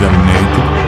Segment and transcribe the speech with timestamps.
[0.00, 0.87] εκπομπή Digital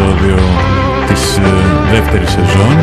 [0.00, 0.38] επεισόδιο
[1.08, 1.50] της ε,
[1.92, 2.76] δεύτερης σεζόν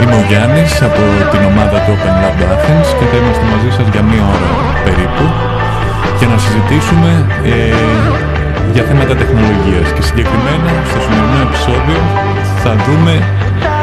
[0.00, 3.86] είμαι ο Γιάννης από την ομάδα του Open Lab Athens και θα είμαστε μαζί σας
[3.94, 4.50] για μία ώρα
[4.86, 5.24] περίπου
[6.18, 7.10] για να συζητήσουμε
[7.52, 7.54] ε,
[8.74, 12.00] για θέματα τεχνολογίας και συγκεκριμένα στο σημερινό επεισόδιο
[12.62, 13.14] θα δούμε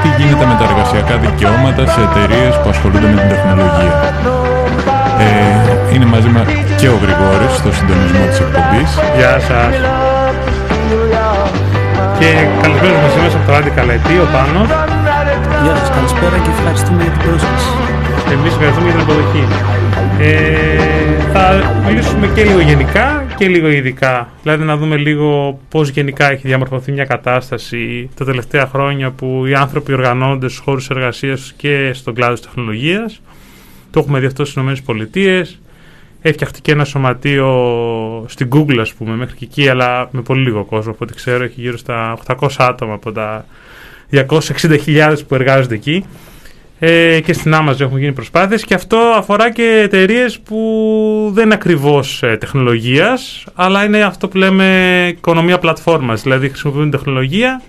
[0.02, 3.94] τι γίνεται με τα εργασιακά δικαιώματα σε εταιρείες που ασχολούνται με την τεχνολογία.
[5.25, 5.31] Ε,
[5.94, 6.47] είναι μαζί μας
[6.80, 8.90] και ο Γρηγόρης στο συντονισμό της εκπομπής.
[9.18, 9.73] Γεια σας.
[12.24, 14.68] Και καλησπέρα μας είμαστε από το Άντι Καλετή, ο Πάνος.
[15.64, 17.70] Γεια σας, καλησπέρα και ευχαριστούμε για την πρόσκληση.
[18.31, 19.44] Εμείς ευχαριστούμε για την αποδοχή.
[20.20, 21.44] Ε, θα
[21.88, 24.30] μιλήσουμε και λίγο γενικά και λίγο ειδικά.
[24.44, 29.53] Δηλαδή να δούμε λίγο πώς γενικά έχει διαμορφωθεί μια κατάσταση τα τελευταία χρόνια που οι
[29.53, 33.22] άνθρωποι οργανώνονται στους χώρους εργασίας και στον κλάδο της τεχνολογίας.
[33.92, 35.46] Το έχουμε δει αυτό στις ΗΠΑ.
[36.25, 40.63] Έφτιαχτε και ένα σωματείο στην Google, ας πούμε, μέχρι και εκεί, αλλά με πολύ λίγο
[40.63, 40.91] κόσμο.
[40.91, 43.45] Από ό,τι ξέρω, έχει γύρω στα 800 άτομα από τα
[44.11, 46.06] 260.000 που εργάζονται εκεί.
[46.79, 51.53] Ε, και στην Amazon έχουν γίνει προσπάθειες και αυτό αφορά και εταιρείες που δεν είναι
[51.53, 57.61] ακριβώς ε, τεχνολογίας αλλά είναι αυτό που λέμε οικονομία πλατφόρμας δηλαδή χρησιμοποιούν τεχνολογία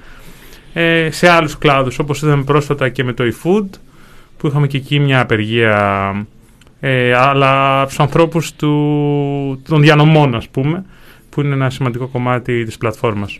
[0.73, 3.67] ε, σε άλλους κλάδους όπως είδαμε πρόσφατα και με το eFood
[4.37, 6.27] που είχαμε και εκεί μια απεργία
[6.87, 10.85] ε, αλλά στους ανθρώπους του, των διανομών ας πούμε
[11.31, 13.39] που είναι ένα σημαντικό κομμάτι της πλατφόρμας.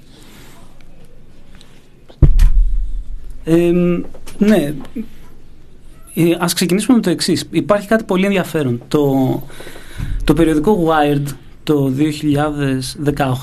[3.45, 3.73] Ε,
[4.39, 4.75] ναι,
[6.15, 7.49] ε, ας ξεκινήσουμε με το εξής.
[7.51, 8.83] Υπάρχει κάτι πολύ ενδιαφέρον.
[8.89, 9.43] Το,
[10.25, 11.93] το περιοδικό Wired το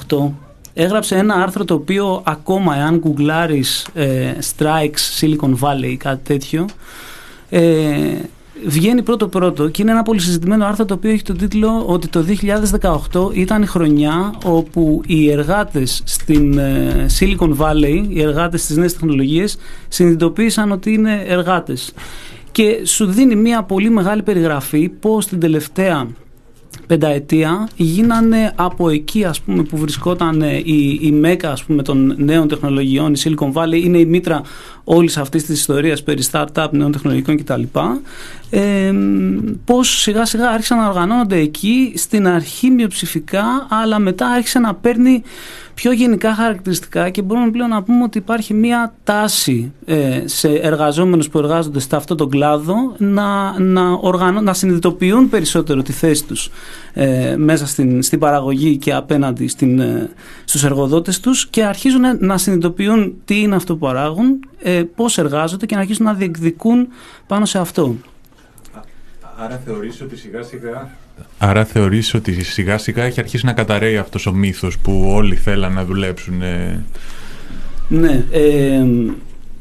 [0.08, 0.32] 2018
[0.74, 6.66] έγραψε ένα άρθρο το οποίο ακόμα εάν γκουγκλάρεις ε, Strikes Silicon Valley κάτι τέτοιο
[7.50, 8.18] ε,
[8.66, 12.08] βγαίνει πρώτο πρώτο και είναι ένα πολύ συζητημένο άρθρο το οποίο έχει τον τίτλο ότι
[12.08, 12.26] το
[13.12, 18.94] 2018 ήταν η χρονιά όπου οι εργάτες στην ε, Silicon Valley, οι εργάτες στις νέες
[18.94, 19.58] τεχνολογίες
[19.88, 21.94] συνειδητοποίησαν ότι είναι εργάτες.
[22.52, 26.08] Και σου δίνει μια πολύ μεγάλη περιγραφή πώς την τελευταία
[26.88, 32.48] πενταετία γίνανε από εκεί ας πούμε που βρισκόταν η, η μέκα ας πούμε των νέων
[32.48, 34.42] τεχνολογιών, η Silicon Valley είναι η μήτρα
[34.84, 37.62] όλης αυτής της ιστορίας περί startup, νέων τεχνολογικών κτλ.
[38.50, 38.94] Ε,
[39.66, 45.24] πώς σιγά σιγά άρχισαν να οργανώνονται εκεί στην αρχή μειοψηφικά αλλά μετά άρχισε να παίρνει
[45.74, 51.30] πιο γενικά χαρακτηριστικά και μπορούμε πλέον να πούμε ότι υπάρχει μία τάση ε, σε εργαζόμενους
[51.30, 56.50] που εργάζονται σε αυτό τον κλάδο να, να, οργανώ, να συνειδητοποιούν περισσότερο τη θέση τους
[56.94, 60.10] ε, μέσα στην, στην παραγωγή και απέναντι στην, ε,
[60.46, 65.66] στους εργοδότες τους και αρχίζουν να συνειδητοποιούν τι είναι αυτό που παράγουν, ε, πώς εργάζονται
[65.66, 66.88] και να αρχίσουν να διεκδικούν
[67.28, 67.96] πάνω σε αυτό.
[69.38, 70.90] Άρα θεωρείς ότι σιγά σιγά
[71.38, 75.74] Άρα θεωρείς ότι σιγά σιγά έχει αρχίσει να καταραίει αυτός ο μύθος που όλοι θέλαν
[75.74, 76.42] να δουλέψουν.
[77.88, 78.86] Ναι, ε,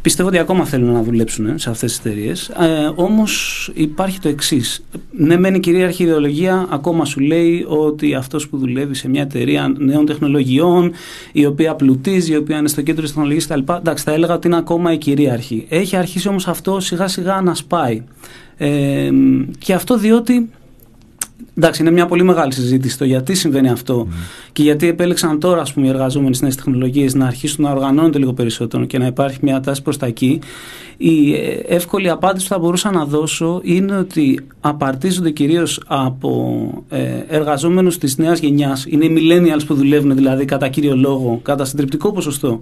[0.02, 2.48] πιστεύω ότι ακόμα θέλουν να δουλέψουν σε αυτές τις εταιρείες.
[2.48, 4.84] Ε, όμως υπάρχει το εξής.
[5.10, 9.74] Ναι, μεν η κυρίαρχη ιδεολογία ακόμα σου λέει ότι αυτός που δουλεύει σε μια εταιρεία
[9.78, 10.92] νέων τεχνολογιών,
[11.32, 13.72] η οποία πλουτίζει, η οποία είναι στο κέντρο της τεχνολογίας κτλ.
[13.72, 15.66] Εντάξει, θα έλεγα ότι είναι ακόμα η κυρίαρχη.
[15.68, 18.02] Έχει αρχίσει όμως αυτό σιγά σιγά να σπάει.
[18.56, 19.10] Ε,
[19.58, 20.50] και αυτό διότι
[21.56, 24.14] Εντάξει, είναι μια πολύ μεγάλη συζήτηση το γιατί συμβαίνει αυτό mm.
[24.52, 28.18] και γιατί επέλεξαν τώρα ας πούμε, οι εργαζόμενοι στις νέες τεχνολογίες να αρχίσουν να οργανώνονται
[28.18, 30.38] λίγο περισσότερο και να υπάρχει μια τάση προς τα εκεί.
[30.96, 37.00] Η ε, εύκολη απάντηση που θα μπορούσα να δώσω είναι ότι απαρτίζονται κυρίως από ε,
[37.28, 38.86] εργαζόμενους της νέας γενιάς.
[38.88, 42.60] Είναι οι millennials που δουλεύουν δηλαδή κατά κύριο λόγο, κατά συντριπτικό ποσοστό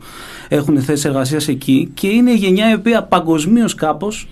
[0.48, 4.28] έχουν θέσεις εργασίας εκεί και είναι η γενιά η οποία παγκοσμίως κάπως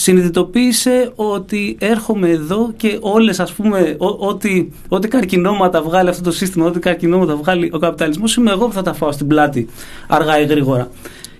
[0.00, 6.66] συνειδητοποίησε ότι έρχομαι εδώ και όλες ας πούμε ό,τι, ό,τι καρκινώματα βγάλει αυτό το σύστημα,
[6.66, 9.68] ό,τι καρκινώματα βγάλει ο καπιταλισμός είμαι εγώ που θα τα φάω στην πλάτη
[10.08, 10.90] αργά ή γρήγορα.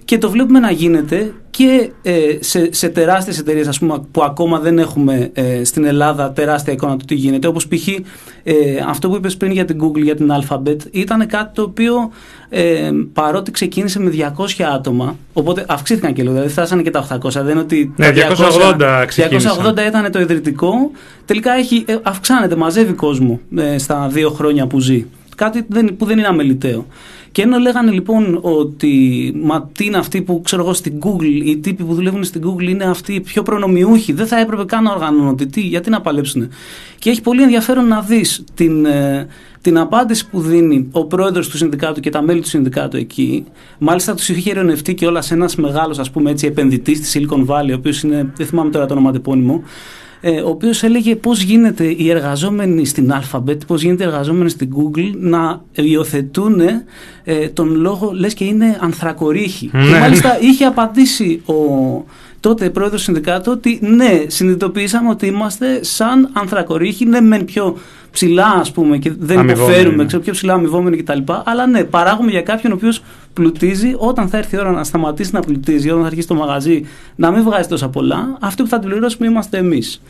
[0.08, 3.78] Και το βλέπουμε να γίνεται και ε, σε, σε τεράστιες εταιρείες
[4.10, 7.46] που ακόμα δεν έχουμε ε, στην Ελλάδα τεράστια εικόνα του τι γίνεται.
[7.46, 7.88] Όπως π.χ.
[7.88, 8.54] Ε,
[8.86, 12.10] αυτό που είπες πριν για την Google, για την Alphabet, ήταν κάτι το οποίο
[12.48, 17.30] ε, παρότι ξεκίνησε με 200 άτομα, οπότε αυξήθηκαν και λίγο, δηλαδή φτάσανε και τα 800.
[17.30, 17.92] Δεν είναι ότι.
[17.96, 20.90] Ναι, 280 280 ήταν το ιδρυτικό.
[21.24, 25.06] Τελικά έχει, ε, αυξάνεται, μαζεύει κόσμο ε, στα δύο χρόνια που ζει.
[25.36, 25.62] Κάτι
[25.98, 26.86] που δεν είναι αμεληταίο.
[27.32, 31.56] Και ενώ λέγανε λοιπόν ότι μα τι είναι αυτοί που ξέρω εγώ στην Google, οι
[31.58, 34.92] τύποι που δουλεύουν στην Google είναι αυτοί οι πιο προνομιούχοι, δεν θα έπρεπε καν να
[34.92, 35.46] οργανώνονται.
[35.46, 36.48] Τι, γιατί να παλέψουν.
[36.98, 39.26] Και έχει πολύ ενδιαφέρον να δεις την, ε,
[39.60, 43.44] την απάντηση που δίνει ο πρόεδρος του Συνδικάτου και τα μέλη του Συνδικάτου εκεί.
[43.78, 46.10] Μάλιστα τους είχε ειρωνευτεί και όλα ένας μεγάλος
[46.42, 49.62] επενδυτής στη Silicon Valley, ο οποίος είναι, δεν θυμάμαι τώρα το ονοματεπώνυμο,
[50.20, 54.70] ε, ο οποίος έλεγε πώς γίνεται οι εργαζόμενοι στην Alphabet, πώς γίνεται οι εργαζόμενοι στην
[54.76, 56.60] Google να υιοθετούν
[57.24, 59.70] ε, τον λόγο λες και είναι ανθρακορίχοι.
[59.72, 59.82] Ναι.
[59.82, 61.54] Και μάλιστα είχε απαντήσει ο
[62.48, 67.76] τότε πρόεδρος συνδικάτου ότι ναι, συνειδητοποιήσαμε ότι είμαστε σαν ανθρακορίχοι, ναι, μεν πιο
[68.10, 71.18] ψηλά, ας πούμε, και δεν υποφέρουμε, ξέρω, πιο ψηλά αμοιβόμενοι κτλ.
[71.44, 73.02] Αλλά ναι, παράγουμε για κάποιον ο οποίος
[73.32, 76.86] πλουτίζει, όταν θα έρθει η ώρα να σταματήσει να πλουτίζει, όταν θα αρχίσει το μαγαζί
[77.16, 80.02] να μην βγάζει τόσα πολλά, αυτοί που θα την πληρώσουμε είμαστε εμείς.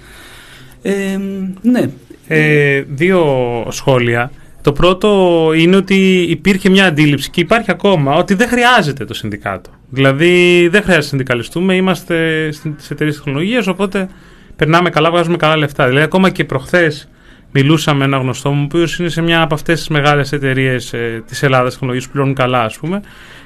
[0.83, 1.19] Ε,
[1.63, 1.91] ναι.
[2.29, 3.27] Ε, δύο
[3.71, 4.31] σχόλια.
[4.69, 9.71] Το πρώτο είναι ότι υπήρχε μια αντίληψη και υπάρχει ακόμα ότι δεν χρειάζεται το συνδικάτο.
[9.89, 14.09] Δηλαδή δεν χρειάζεται να συνδικαλιστούμε, είμαστε στι εταιρείες τεχνολογίας, οπότε
[14.57, 15.87] περνάμε καλά, βγάζουμε καλά λεφτά.
[15.87, 17.09] Δηλαδή ακόμα και προχθές
[17.53, 20.93] μιλούσα με ένα γνωστό μου, ο οποίος είναι σε μια από αυτές τις μεγάλες εταιρείες
[20.93, 23.01] ε, της Ελλάδας τεχνολογίας που πληρώνουν καλά, ας πούμε,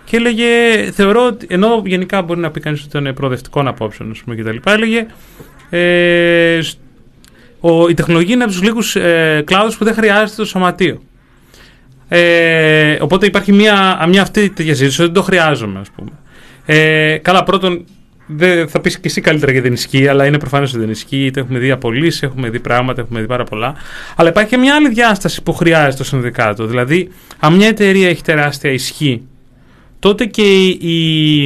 [0.05, 0.47] και έλεγε,
[0.93, 4.71] θεωρώ ότι, ενώ γενικά μπορεί να πει κανείς ότι είναι προοδευτικών απόψεων, ας πούμε, κτλ.,
[4.71, 5.07] έλεγε,
[5.71, 6.61] ε,
[7.61, 11.01] ο, η τεχνολογία είναι από τους λίγους ε, κλάδους που δεν χρειάζεται το σωματείο.
[12.15, 16.11] Ε, οπότε υπάρχει μια, μια αυτή τη συζήτηση ότι δεν το χρειάζομαι, ας πούμε.
[16.67, 17.85] Ε, καλά, πρώτον,
[18.27, 21.25] δεν θα πεις και εσύ καλύτερα γιατί δεν ισχύει, αλλά είναι προφανές ότι δεν ισχύει.
[21.25, 23.75] Είτε έχουμε δει απολύσει, έχουμε δει πράγματα, έχουμε δει πάρα πολλά.
[24.17, 26.67] Αλλά υπάρχει και μια άλλη διάσταση που χρειάζεται το συνδικάτο.
[26.67, 29.23] Δηλαδή, αν μια εταιρεία έχει τεράστια ισχύ,
[29.99, 31.45] τότε και οι,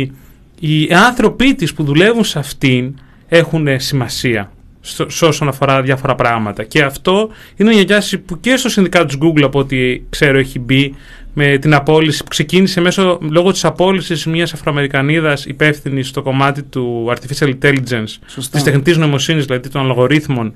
[0.60, 2.94] οι, άνθρωποι της που δουλεύουν σε αυτήν
[3.28, 4.50] έχουν σημασία
[5.06, 6.64] σε όσον αφορά διάφορα πράγματα.
[6.64, 10.58] Και αυτό είναι μια διάσταση που και στο συνδικάτο της Google, από ό,τι ξέρω, έχει
[10.58, 10.94] μπει
[11.34, 17.12] με την απόλυση που ξεκίνησε μέσω, λόγω της απόλυσης μιας Αφροαμερικανίδας υπεύθυνη στο κομμάτι του
[17.14, 18.50] Artificial Intelligence, Σωστά.
[18.52, 20.54] της τεχνητής νοημοσύνης, δηλαδή των αλγορίθμων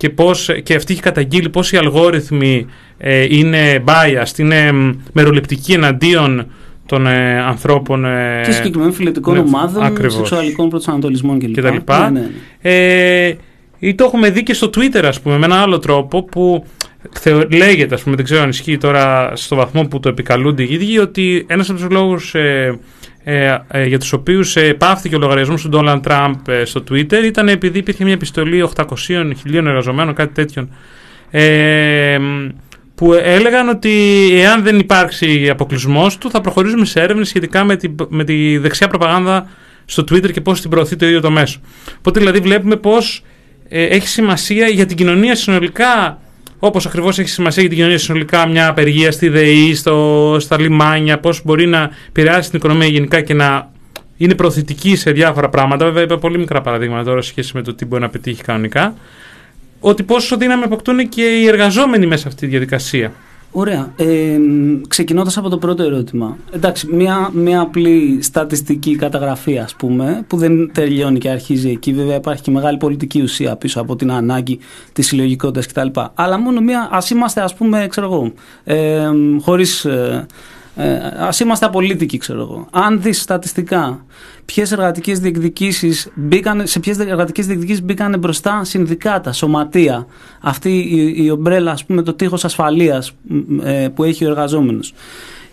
[0.00, 2.66] και, πώς, και αυτή έχει καταγγείλει πώς οι αλγόριθμοι
[2.98, 4.72] ε, είναι biased, είναι
[5.12, 6.46] μεροληπτικοί εναντίον
[6.90, 8.04] των ε, ανθρώπων.
[8.04, 10.14] Ε, και συγκεκριμένων φιλετικών ναι, ομάδων, ακριβώς.
[10.14, 11.54] σεξουαλικών προσανατολισμών κλπ.
[11.54, 12.10] Και, τα λοιπά.
[12.10, 12.70] Ναι, ναι, ναι.
[13.26, 13.36] Ε,
[13.78, 16.64] ή το έχουμε δει και στο Twitter, ας πούμε, με έναν άλλο τρόπο που
[17.50, 20.98] λέγεται, ας πούμε, δεν ξέρω αν ισχύει τώρα στο βαθμό που το επικαλούνται οι ίδιοι,
[20.98, 22.78] ότι ένας από τους λόγους ε,
[23.24, 27.22] ε, ε, για τους οποίους ε, πάυθηκε ο λογαριασμός του Ντόναλντ Τραμπ ε, στο Twitter
[27.24, 28.84] ήταν επειδή υπήρχε μια επιστολή 800.000
[29.52, 30.70] εργαζομένων, κάτι τέτοιον,
[31.30, 32.18] ε,
[33.00, 33.90] που έλεγαν ότι
[34.32, 38.88] εάν δεν υπάρξει αποκλεισμός του θα προχωρήσουμε σε έρευνες σχετικά με τη, με τη δεξιά
[38.88, 39.48] προπαγάνδα
[39.84, 41.60] στο Twitter και πώς την προωθεί το ίδιο το μέσο.
[41.98, 43.22] Οπότε δηλαδή βλέπουμε πώς
[43.68, 46.18] έχει σημασία για την κοινωνία συνολικά
[46.58, 51.18] Όπως ακριβώς έχει σημασία για την κοινωνία συνολικά μια απεργία στη ΔΕΗ, στο, στα λιμάνια,
[51.18, 53.70] πώς μπορεί να επηρεάσει την οικονομία γενικά και να
[54.16, 55.84] είναι προθετική σε διάφορα πράγματα.
[55.84, 58.94] Βέβαια, είπα πολύ μικρά παραδείγματα τώρα σε σχέση με το τι μπορεί να πετύχει κανονικά.
[59.80, 63.12] Ότι πόσο δύναμη αποκτούν και οι εργαζόμενοι μέσα σε αυτή τη διαδικασία.
[63.52, 63.92] Ωραία.
[63.96, 64.38] Ε,
[64.88, 66.36] ξεκινώντας από το πρώτο ερώτημα.
[66.52, 71.92] Εντάξει, μια, μια απλή στατιστική καταγραφή ας πούμε, που δεν τελειώνει και αρχίζει εκεί.
[71.92, 74.58] Βέβαια υπάρχει και μεγάλη πολιτική ουσία πίσω από την ανάγκη
[74.92, 76.00] της συλλογικότητας κτλ.
[76.14, 78.32] Αλλά μόνο μια, ας είμαστε ας πούμε, ξέρω εγώ,
[78.64, 79.08] ε,
[79.40, 79.84] χωρίς...
[79.84, 80.26] Ε,
[80.76, 82.66] ε, ας είμαστε απολύτικοι, ξέρω εγώ.
[82.70, 84.04] Αν δεις στατιστικά
[84.44, 90.06] ποιες εργατικές διεκδικήσεις μπήκαν, σε ποιες εργατικές διεκδικήσεις μπήκαν μπροστά συνδικάτα, σωματεία,
[90.40, 93.12] αυτή η, η ομπρέλα, ας πούμε, το τείχος ασφαλείας
[93.62, 94.92] ε, που έχει ο εργαζόμενος.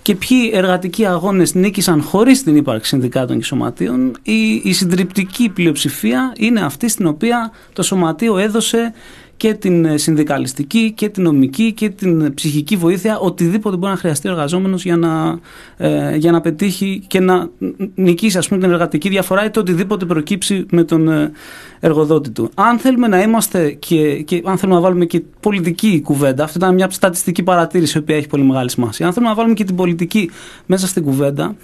[0.01, 6.33] Και ποιοι εργατικοί αγώνες νίκησαν χωρίς την ύπαρξη συνδικάτων και σωματείων, η, η συντριπτική πλειοψηφία
[6.37, 8.93] είναι αυτή στην οποία το σωματείο έδωσε
[9.37, 14.27] και την ε, συνδικαλιστική και την νομική και την ψυχική βοήθεια, οτιδήποτε μπορεί να χρειαστεί
[14.27, 15.39] ο εργαζόμενος για να,
[15.77, 17.49] ε, για να πετύχει και να
[17.95, 21.31] νικήσει ας πούμε, την εργατική διαφορά ή το οτιδήποτε προκύψει με τον ε,
[21.79, 22.49] εργοδότη του.
[22.55, 26.73] Αν θέλουμε να είμαστε και, και αν θέλουμε να βάλουμε και πολιτική κουβέντα, αυτή ήταν
[26.73, 29.05] μια στατιστική παρατήρηση η οποία έχει πολύ μεγάλη σημασία.
[29.05, 30.29] Αν θέλουμε να βάλουμε και την πολιτική
[30.65, 31.55] μέσα στην κουβέντα,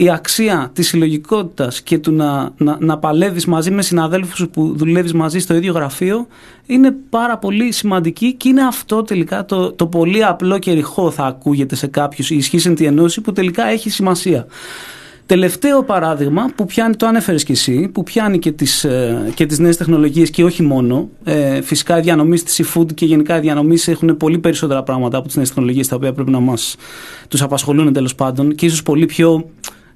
[0.00, 5.12] η αξία της συλλογικότητας και του να, να, να παλεύεις μαζί με συναδέλφους που δουλεύεις
[5.12, 6.26] μαζί στο ίδιο γραφείο
[6.66, 11.24] είναι πάρα πολύ σημαντική και είναι αυτό τελικά το, το πολύ απλό και ρηχό θα
[11.24, 14.46] ακούγεται σε κάποιους η ισχύ εν τη ενώση που τελικά έχει σημασία.
[15.26, 19.58] Τελευταίο παράδειγμα που πιάνει, το ανέφερες και εσύ, που πιάνει και τις, ε, και τις
[19.58, 21.08] νέες τεχνολογίες και όχι μόνο.
[21.24, 25.26] Ε, φυσικά οι διανομής της e-food και γενικά οι διανομής έχουν πολύ περισσότερα πράγματα από
[25.26, 26.76] τις νέες τεχνολογίες τα οποία πρέπει να μας
[27.28, 29.50] τους απασχολούν τέλος πάντων και ίσως πολύ πιο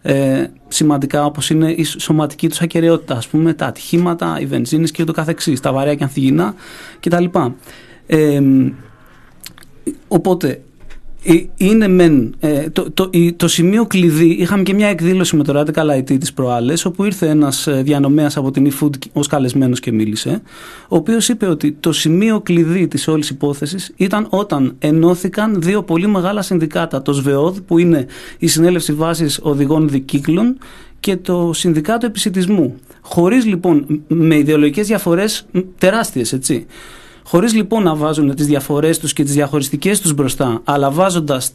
[0.07, 5.05] ε, σημαντικά όπως είναι η σωματική τους ακαιρεότητα, ας πούμε τα ατυχήματα, οι βενζίνες και
[5.05, 6.55] το καθεξής, τα βαρέα και ανθυγινά
[7.01, 7.25] κτλ.
[8.07, 8.41] Ε,
[10.09, 10.61] οπότε ε,
[11.57, 15.99] είναι μεν, ε, το, το, το, σημείο κλειδί, είχαμε και μια εκδήλωση με το Radical
[15.99, 20.43] IT τις προάλλες, όπου ήρθε ένας ε, διανομέας από την eFood ως καλεσμένος και μίλησε,
[20.89, 26.07] ο οποίος είπε ότι το σημείο κλειδί της όλης υπόθεσης ήταν όταν ενώθηκαν δύο πολύ
[26.07, 28.07] μεγάλα συνδικάτα, το ΣΒΕΟΔ που είναι
[28.39, 30.59] η Συνέλευση Βάσης Οδηγών Δικύκλων
[31.01, 32.75] και το Συνδικάτο Επισητισμού.
[33.01, 35.47] Χωρίς λοιπόν, με ιδεολογικές διαφορές
[35.79, 36.67] τεράστιες, έτσι.
[37.27, 41.53] Χωρίς λοιπόν να βάζουν τις διαφορές τους και τις διαχωριστικές τους μπροστά, αλλά βάζοντας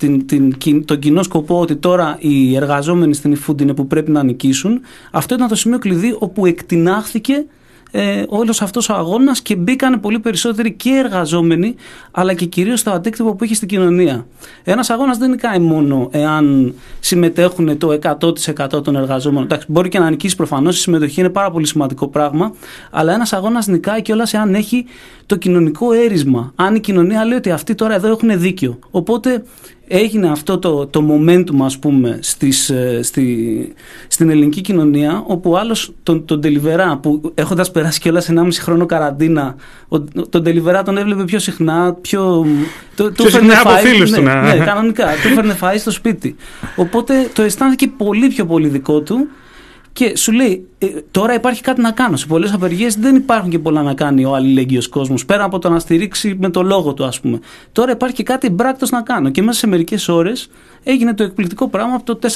[0.85, 5.35] τον κοινό σκοπό ότι τώρα οι εργαζόμενοι στην eFood είναι που πρέπει να νικήσουν, αυτό
[5.35, 7.45] ήταν το σημείο κλειδί όπου εκτινάχθηκε
[7.91, 11.75] ε, όλος αυτός ο αγώνας και μπήκαν πολύ περισσότεροι και εργαζόμενοι,
[12.11, 14.25] αλλά και κυρίως το αντίκτυπο που έχει στην κοινωνία.
[14.63, 19.43] Ένας αγώνας δεν νικάει μόνο εάν συμμετέχουν το 100% των εργαζόμενων.
[19.43, 22.53] Εντάξει, μπορεί και να νικήσει προφανώς, η συμμετοχή είναι πάρα πολύ σημαντικό πράγμα,
[22.91, 24.85] αλλά ένας αγώνας νικάει κιόλας εάν έχει
[25.25, 26.51] το κοινωνικό έρισμα.
[26.55, 28.79] Αν η κοινωνία λέει ότι αυτοί τώρα εδώ έχουν δίκιο.
[28.91, 29.43] Οπότε
[29.91, 33.73] έγινε αυτό το, το momentum ας πούμε στις, ε, στη,
[34.07, 39.55] στην ελληνική κοινωνία όπου άλλος τον, τον Τελιβερά που έχοντας περάσει κιόλας 1,5 χρόνο καραντίνα
[40.29, 42.45] τον Τελιβερά τον έβλεπε πιο συχνά πιο,
[42.95, 46.35] το, πιο συχνά από φίλους του ναι, ναι, κανονικά του έφερνε φαΐ στο σπίτι.
[46.75, 49.27] Οπότε το αισθάνθηκε πολύ πιο πολύ δικό του
[49.99, 52.17] και σου λέει, ε, τώρα υπάρχει κάτι να κάνω.
[52.17, 55.69] Σε πολλές απεργίες δεν υπάρχουν και πολλά να κάνει ο αλληλέγγυος κόσμος, πέρα από το
[55.69, 57.39] να στηρίξει με το λόγο του, ας πούμε.
[57.71, 59.29] Τώρα υπάρχει και κάτι μπράκτος να κάνω.
[59.29, 60.49] Και μέσα σε μερικές ώρες
[60.83, 62.29] έγινε το εκπληκτικό πράγμα από το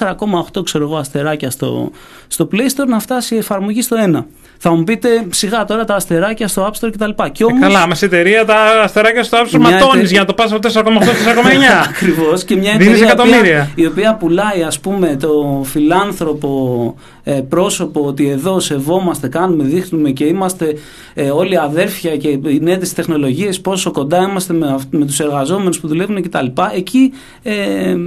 [0.53, 1.91] 4,8 ξέρω εγώ αστεράκια στο,
[2.27, 4.23] στο Play Store να φτάσει η εφαρμογή στο 1.
[4.57, 7.09] Θα μου πείτε σιγά τώρα τα αστεράκια στο App Store κτλ.
[7.31, 10.25] Και όμως, ε, καλά, μα η εταιρεία τα αστεράκια στο App Store ματώνει για να
[10.25, 10.73] το πας από 4,8-4,9.
[11.89, 12.43] Ακριβώς.
[12.43, 19.27] Και μια εταιρεία η οποία πουλάει ας πούμε το φιλάνθρωπο ε, πρόσωπο ότι εδώ σεβόμαστε,
[19.27, 20.75] κάνουμε, δείχνουμε και είμαστε
[21.13, 25.87] ε, όλοι αδέρφια και οι νέες τεχνολογίες, πόσο κοντά είμαστε με, με τους εργαζόμενους που
[25.87, 26.45] δουλεύουν κτλ.
[26.75, 27.53] Εκεί ε,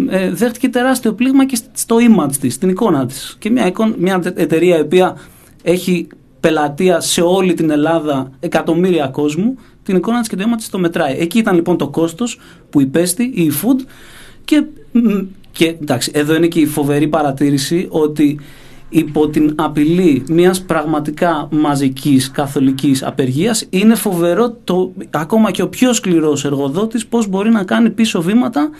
[0.08, 3.36] ε, δέχτηκε τεράστιο πλήγμα και στο image της, στην εικόνα της.
[3.38, 5.16] Και μια, μια εταιρεία η οποία
[5.62, 6.06] έχει
[6.40, 10.78] πελατεία σε όλη την Ελλάδα εκατομμύρια κόσμου, την εικόνα της και το αίμα της το
[10.78, 11.16] μετράει.
[11.18, 12.40] Εκεί ήταν λοιπόν το κόστος
[12.70, 13.86] που υπέστη η food
[14.44, 14.64] και,
[15.52, 18.40] και εντάξει, εδώ είναι και η φοβερή παρατήρηση ότι
[18.88, 25.92] υπό την απειλή μιας πραγματικά μαζικής καθολικής απεργίας είναι φοβερό το, ακόμα και ο πιο
[25.92, 28.70] σκληρός εργοδότης πώς μπορεί να κάνει πίσω βήματα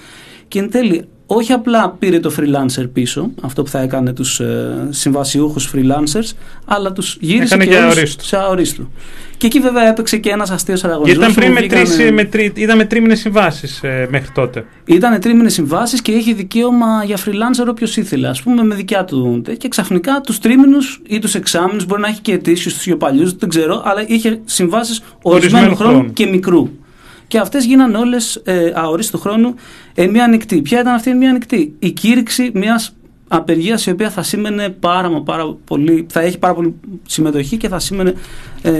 [0.48, 4.86] και εν τέλει όχι απλά πήρε το freelancer πίσω, αυτό που θα έκανε τους ε,
[4.90, 6.32] συμβασιούχους freelancers,
[6.64, 8.90] αλλά τους γύρισε και, και σε αορίστου.
[9.36, 11.22] Και εκεί βέβαια έπαιξε και ένας αστείος ανταγωνισμός.
[11.22, 14.64] Ήταν πριν με, τρεις, με, τρί, ήταν με τρίμηνες συμβάσεις ε, μέχρι τότε.
[14.84, 19.42] Ήταν τρίμηνες συμβάσεις και είχε δικαίωμα για freelancer όποιος ήθελε, ας πούμε με δικιά του.
[19.58, 23.36] Και ξαφνικά τους τρίμηνους ή τους εξάμηνους, μπορεί να έχει και αιτήσεις τους πιο παλιούς,
[23.36, 26.68] δεν ξέρω, αλλά είχε συμβάσεις ορισμένου χρόνου και μικρού.
[27.28, 29.54] Και αυτές γίνανε όλες ε, αορίστου χρόνου
[29.98, 30.62] ε, μία ανοιχτή.
[30.62, 32.94] Ποια ήταν αυτή η μία ανοιχτή, η κήρυξη μιας
[33.28, 36.74] απεργίας η οποία θα σήμαινε πάρα, πάρα πολύ, θα έχει πάρα πολύ
[37.06, 38.14] συμμετοχή και θα σήμαινε
[38.62, 38.72] ε,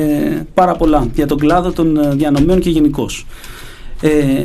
[0.54, 3.26] πάρα πολλά για τον κλάδο των ε, διανομέων και γενικώς.
[4.00, 4.44] Ε,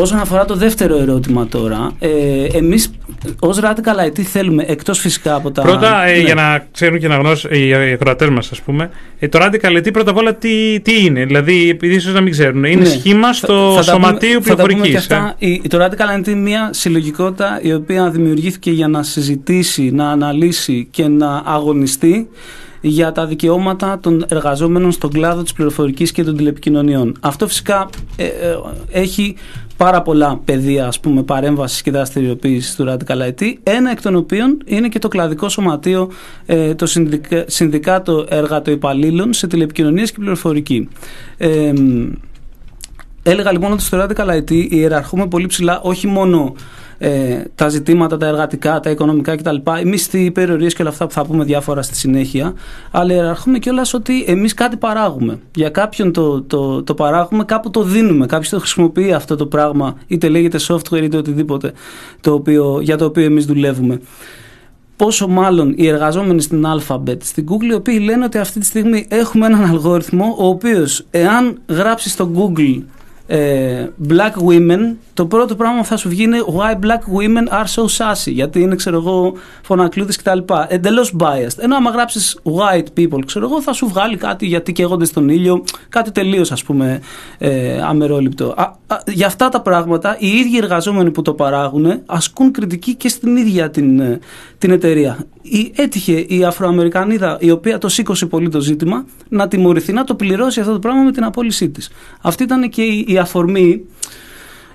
[0.00, 2.08] Όσον αφορά το δεύτερο ερώτημα τώρα, ε,
[2.52, 2.90] εμείς
[3.38, 5.62] ως Radical IT θέλουμε, εκτός φυσικά από τα...
[5.62, 6.18] Πρώτα, ε, ναι.
[6.18, 9.92] για να ξέρουν και να γνώσουν οι ακροατές μας, ας πούμε, ε, το Radical IT
[9.92, 12.88] πρώτα απ' όλα τι, τι είναι, δηλαδή επειδή ίσως να μην ξέρουν, είναι ναι.
[12.88, 15.06] σχήμα στο θα, σωματείο πληροφορικής.
[15.06, 19.90] Θα ε; η, το Radical IT είναι μια συλλογικότητα η οποία δημιουργήθηκε για να συζητήσει,
[19.90, 22.28] να αναλύσει και να αγωνιστεί
[22.80, 27.16] για τα δικαιώματα των εργαζόμενων στον κλάδο της πληροφορικής και των τηλεπικοινωνιών.
[27.20, 28.30] Αυτό φυσικά ε, ε,
[28.90, 29.36] έχει
[29.78, 34.62] πάρα πολλά πεδία ας πούμε, παρέμβασης και δραστηριοποίησης του Radical IT, ένα εκ των οποίων
[34.64, 36.10] είναι και το κλαδικό σωματείο,
[36.46, 36.86] ε, το
[37.46, 40.88] Συνδικάτο Εργατοϊπαλλήλων σε τηλεπικοινωνίες και πληροφορική.
[41.36, 41.72] Ε,
[43.22, 46.54] έλεγα λοιπόν ότι στο Radical IT ιεραρχούμε πολύ ψηλά όχι μόνο
[46.98, 49.56] ε, τα ζητήματα, τα εργατικά, τα οικονομικά κτλ.
[49.80, 52.54] Οι μισθοί, οι περιορίες και όλα αυτά που θα πούμε διάφορα στη συνέχεια.
[52.90, 55.38] Αλλά ιεραρχούμε κιόλας ότι εμείς κάτι παράγουμε.
[55.54, 58.26] Για κάποιον το, το, το παράγουμε, κάπου το δίνουμε.
[58.26, 61.72] Κάποιος το χρησιμοποιεί αυτό το πράγμα, είτε λέγεται software είτε οτιδήποτε
[62.20, 64.00] το οποίο, για το οποίο εμείς δουλεύουμε
[64.98, 69.06] πόσο μάλλον οι εργαζόμενοι στην Alphabet, στην Google, οι οποίοι λένε ότι αυτή τη στιγμή
[69.08, 72.82] έχουμε έναν αλγόριθμο, ο οποίος εάν γράψεις στο Google
[73.30, 77.66] ε, black women, το πρώτο πράγμα που θα σου βγει είναι why black women are
[77.74, 78.32] so sassy.
[78.32, 79.32] Γιατί είναι, ξέρω εγώ,
[79.62, 80.38] φωνακλούδες κτλ.
[80.68, 81.58] Εντελώς biased.
[81.58, 85.64] Ενώ άμα γράψεις white people, ξέρω εγώ, θα σου βγάλει κάτι γιατί καίγονται στον ήλιο,
[85.88, 87.00] κάτι τελείως ας πούμε
[87.38, 88.54] ε, αμερόληπτο.
[88.56, 93.08] Α, α, για αυτά τα πράγματα, οι ίδιοι εργαζόμενοι που το παράγουν ασκούν κριτική και
[93.08, 94.18] στην ίδια την, ε,
[94.58, 95.18] την εταιρεία.
[95.50, 100.14] Η, έτυχε η Αφροαμερικανίδα, η οποία το σήκωσε πολύ το ζήτημα, να τιμωρηθεί, να το
[100.14, 101.90] πληρώσει αυτό το πράγμα με την απόλυσή της.
[102.20, 103.84] Αυτή ήταν και η, η αφορμή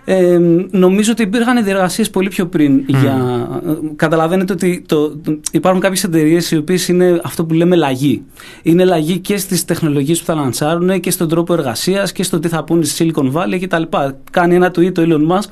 [0.06, 0.40] ε,
[0.72, 3.48] νομίζω ότι υπήρχαν διεργασίες πολύ πιο πριν για...
[3.96, 8.24] Καταλαβαίνετε ότι το, υπάρχουν κάποιες εταιρείες οι οποίες είναι αυτό που λέμε λαγή.
[8.62, 12.48] Είναι λαγή και στις τεχνολογίες που θα λανσάρουν και στον τρόπο εργασίας και στο τι
[12.48, 13.84] θα πούνε στη Silicon Valley κτλ.
[14.32, 15.50] Κάνει ένα tweet το Elon Musk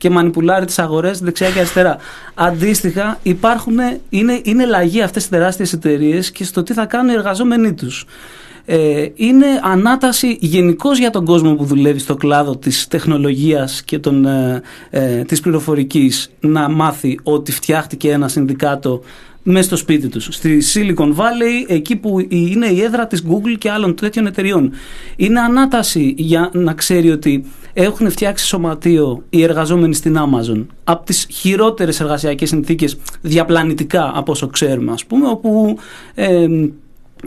[0.00, 1.96] και μανιπουλάρει τις αγορές δεξιά και αριστερά.
[2.34, 3.78] Αντίστοιχα υπάρχουν,
[4.08, 8.06] είναι, είναι λαγή αυτές οι τεράστιες εταιρείες και στο τι θα κάνουν οι εργαζόμενοι τους
[8.64, 14.26] ε, είναι ανάταση γενικώς για τον κόσμο που δουλεύει στο κλάδο της τεχνολογίας και των,
[14.26, 19.02] ε, ε, της πληροφορικής να μάθει ότι φτιάχτηκε ένα συνδικάτο
[19.42, 20.28] μέσα στο σπίτι τους.
[20.30, 24.72] Στη Silicon Valley, εκεί που είναι η έδρα της Google και άλλων τέτοιων εταιριών.
[25.16, 31.26] Είναι ανάταση για να ξέρει ότι έχουν φτιάξει σωματείο οι εργαζόμενοι στην Amazon από τις
[31.30, 35.78] χειρότερες εργασιακές συνθήκες διαπλανητικά από όσο ξέρουμε ας πούμε όπου
[36.14, 36.46] ε,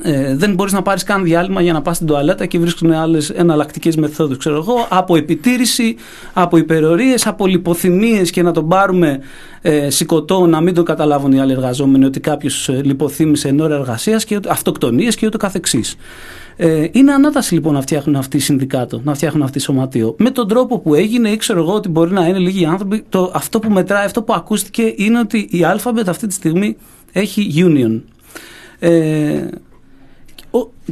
[0.01, 3.29] ε, δεν μπορείς να πάρεις καν διάλειμμα για να πας στην τουαλέτα και βρίσκουν άλλες
[3.29, 4.37] εναλλακτικές μεθόδους.
[4.37, 5.95] Ξέρω εγώ, από επιτήρηση,
[6.33, 9.19] από υπερορίες, από λιποθυμίες και να τον πάρουμε
[9.61, 13.75] ε, σηκωτό, να μην το καταλάβουν οι άλλοι εργαζόμενοι ότι κάποιος ε, λιποθύμησε εν ώρα
[13.75, 15.95] εργασίας και αυτοκτονίες και ούτω καθεξής.
[16.55, 20.15] Ε, είναι ανάταση λοιπόν να φτιάχνουν αυτοί συνδικάτο, να φτιάχνουν αυτοί σωματείο.
[20.17, 23.03] Με τον τρόπο που έγινε, ήξερα εγώ ότι μπορεί να είναι λίγοι άνθρωποι.
[23.09, 26.77] Το, αυτό που μετράει, αυτό που ακούστηκε είναι ότι η Alphabet αυτή τη στιγμή
[27.11, 28.01] έχει union.
[28.79, 29.72] Ε, ο,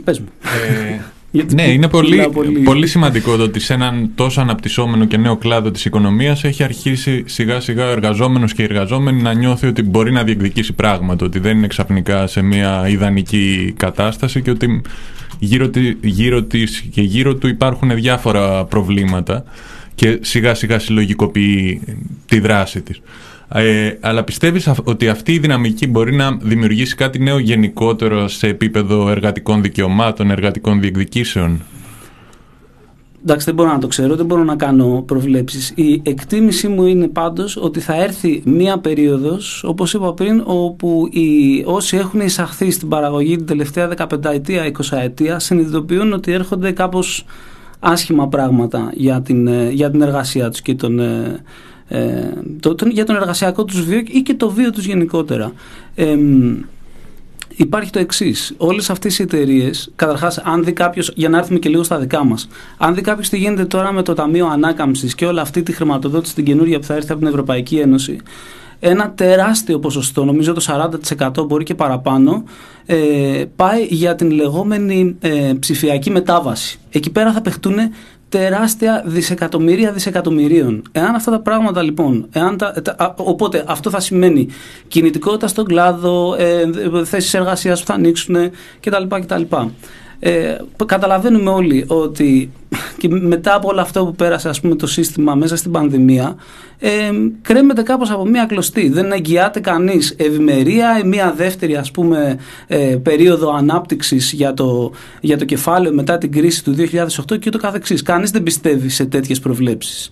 [0.03, 0.27] πες μου.
[0.41, 0.99] Ε,
[1.53, 2.29] ναι, είναι πολύ,
[2.63, 2.87] πολύ...
[2.87, 7.59] σημαντικό το ότι σε έναν τόσο αναπτυσσόμενο και νέο κλάδο της οικονομίας έχει αρχίσει σιγά
[7.59, 11.57] σιγά ο εργαζόμενος και η εργαζόμενη να νιώθει ότι μπορεί να διεκδικήσει πράγματα, ότι δεν
[11.57, 14.81] είναι ξαφνικά σε μια ιδανική κατάσταση και ότι
[15.39, 15.69] γύρω,
[16.01, 19.43] γύρω της και γύρω του υπάρχουν διάφορα προβλήματα
[19.95, 21.81] και σιγά σιγά συλλογικοποιεί
[22.25, 23.01] τη δράση της.
[23.53, 29.09] Ε, αλλά πιστεύεις ότι αυτή η δυναμική μπορεί να δημιουργήσει κάτι νέο γενικότερο σε επίπεδο
[29.09, 31.61] εργατικών δικαιωμάτων, εργατικών διεκδικήσεων;
[33.21, 35.71] Εντάξει, δεν μπορώ να το ξέρω, δεν μπορώ να κάνω προβλέψεις.
[35.75, 41.63] Η εκτίμησή μου είναι πάντως ότι θα έρθει μία περίοδος, όπως είπα πριν, όπου οι,
[41.65, 47.25] όσοι έχουν εισαχθεί στην παραγωγή την τελευταία 15 ετία, 20 ετία, συνειδητοποιούν ότι έρχονται κάπως
[47.79, 50.99] άσχημα πράγματα για την, ε, για την εργασία τους και τον,
[51.91, 55.51] ε, ε, το, για τον εργασιακό τους βίο ή και το βίο τους γενικότερα.
[55.95, 56.17] Ε,
[57.55, 58.53] υπάρχει το εξής.
[58.57, 62.25] Όλες αυτές οι εταιρείες, καταρχάς, αν δει κάποιος, για να έρθουμε και λίγο στα δικά
[62.25, 65.71] μας, αν δει κάποιος τι γίνεται τώρα με το Ταμείο Ανάκαμψης και όλη αυτή τη
[65.71, 68.17] χρηματοδότηση την καινούρια που θα έρθει από την Ευρωπαϊκή Ένωση,
[68.83, 70.89] ένα τεράστιο ποσοστό, νομίζω το
[71.41, 72.43] 40% μπορεί και παραπάνω,
[72.85, 76.79] ε, πάει για την λεγόμενη ε, ψηφιακή μετάβαση.
[76.89, 77.75] Εκεί πέρα θα παιχτούν
[78.31, 80.81] τεράστια δισεκατομμύρια δισεκατομμυρίων.
[80.91, 82.73] Εάν αυτά τα πράγματα λοιπόν, εάν τα,
[83.17, 84.47] οπότε αυτό θα σημαίνει
[84.87, 86.69] κινητικότητα στον κλάδο, ε,
[87.05, 88.35] θέσεις εργασίας που θα ανοίξουν
[88.79, 89.03] κτλ.
[89.07, 89.41] κτλ.
[90.23, 92.51] Ε, καταλαβαίνουμε όλοι ότι
[92.99, 96.35] και μετά από όλο αυτό που πέρασε ας πούμε, το σύστημα μέσα στην πανδημία
[96.79, 96.89] ε,
[97.41, 98.89] κρέμεται κάπως από μία κλωστή.
[98.89, 105.45] Δεν εγγυάται κανείς ευημερία, μία δεύτερη ας πούμε ε, περίοδο ανάπτυξης για το, για το
[105.45, 108.01] κεφάλαιο μετά την κρίση του 2008 και ούτω καθεξής.
[108.01, 110.11] Κανείς δεν πιστεύει σε τέτοιες προβλέψεις.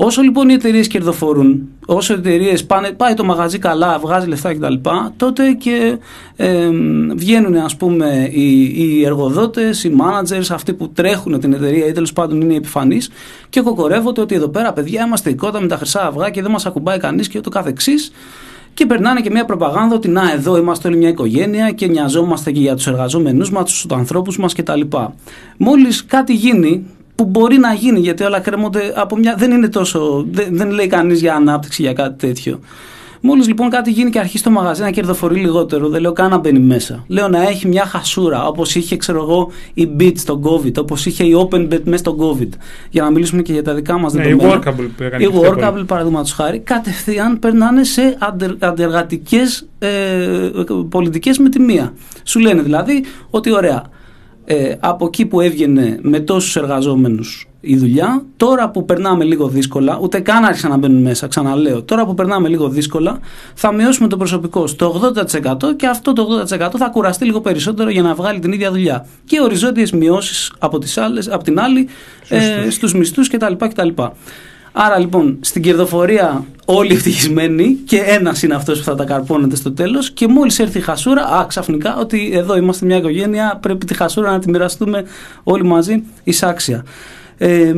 [0.00, 4.74] Όσο λοιπόν οι εταιρείες κερδοφορούν, όσο οι εταιρείες πάει το μαγαζί καλά, βγάζει λεφτά κτλ.,
[5.16, 5.98] τότε και
[6.36, 6.68] ε,
[7.16, 12.12] βγαίνουν ας πούμε οι, οι εργοδότες, οι managers, αυτοί που τρέχουν την εταιρεία ή τέλος
[12.12, 13.10] πάντων είναι επιφανείς
[13.48, 16.50] και κοκορεύονται ότι εδώ πέρα παιδιά είμαστε η κότα με τα χρυσά αυγά και δεν
[16.50, 18.12] μας ακουμπάει κανείς και ούτω καθεξής.
[18.74, 22.60] Και περνάνε και μια προπαγάνδα ότι να, εδώ είμαστε όλοι μια οικογένεια και νοιαζόμαστε και
[22.60, 24.80] για τους εργαζόμενους μας, τους ανθρώπους μας κτλ.
[25.56, 26.86] Μόλις κάτι γίνει,
[27.18, 29.34] που μπορεί να γίνει γιατί όλα κρέμονται από μια.
[29.38, 30.26] Δεν είναι τόσο.
[30.30, 32.60] Δεν, δεν λέει κανείς για ανάπτυξη για κάτι τέτοιο.
[33.20, 36.38] Μόλις λοιπόν κάτι γίνει και αρχίσει το μαγαζί να κερδοφορεί λιγότερο, δεν λέω καν να
[36.38, 37.04] μπαίνει μέσα.
[37.06, 41.24] Λέω να έχει μια χασούρα, όπως είχε, ξέρω εγώ, η Bit στο COVID, όπως είχε
[41.24, 42.48] η OpenBet μέσα στο COVID.
[42.90, 44.54] Για να μιλήσουμε και για τα δικά μας ναι, δεδομένα.
[44.54, 48.16] Η Workable, που η Workable παραδείγματος χάρη, κατευθείαν περνάνε σε
[48.58, 49.88] αντεργατικές ε,
[50.88, 51.92] πολιτικές με τη μία.
[52.24, 53.84] Σου λένε δηλαδή ότι ωραία,
[54.50, 58.22] ε, από εκεί που έβγαινε με τόσους εργαζόμενους η δουλειά.
[58.36, 61.82] Τώρα που περνάμε λίγο δύσκολα, ούτε καν άρχισαν να μπαίνουν μέσα, ξαναλέω.
[61.82, 63.18] Τώρα που περνάμε λίγο δύσκολα,
[63.54, 65.12] θα μειώσουμε το προσωπικό στο
[65.70, 69.06] 80% και αυτό το 80% θα κουραστεί λίγο περισσότερο για να βγάλει την ίδια δουλειά.
[69.24, 70.78] Και οριζόντιες μειώσεις από,
[71.30, 71.88] από την άλλη
[72.28, 73.52] ε, στους μισθούς κτλ.
[73.58, 73.88] κτλ.
[74.72, 79.72] Άρα λοιπόν στην κερδοφορία όλοι ευτυχισμένοι και ένας είναι αυτός που θα τα καρπώνεται στο
[79.72, 80.10] τέλος.
[80.10, 84.30] Και μόλις έρθει η χασούρα, α, ξαφνικά ότι εδώ είμαστε μια οικογένεια, πρέπει τη χασούρα
[84.30, 85.04] να τη μοιραστούμε
[85.42, 86.84] όλοι μαζί εισάξια.
[87.38, 87.74] Ε,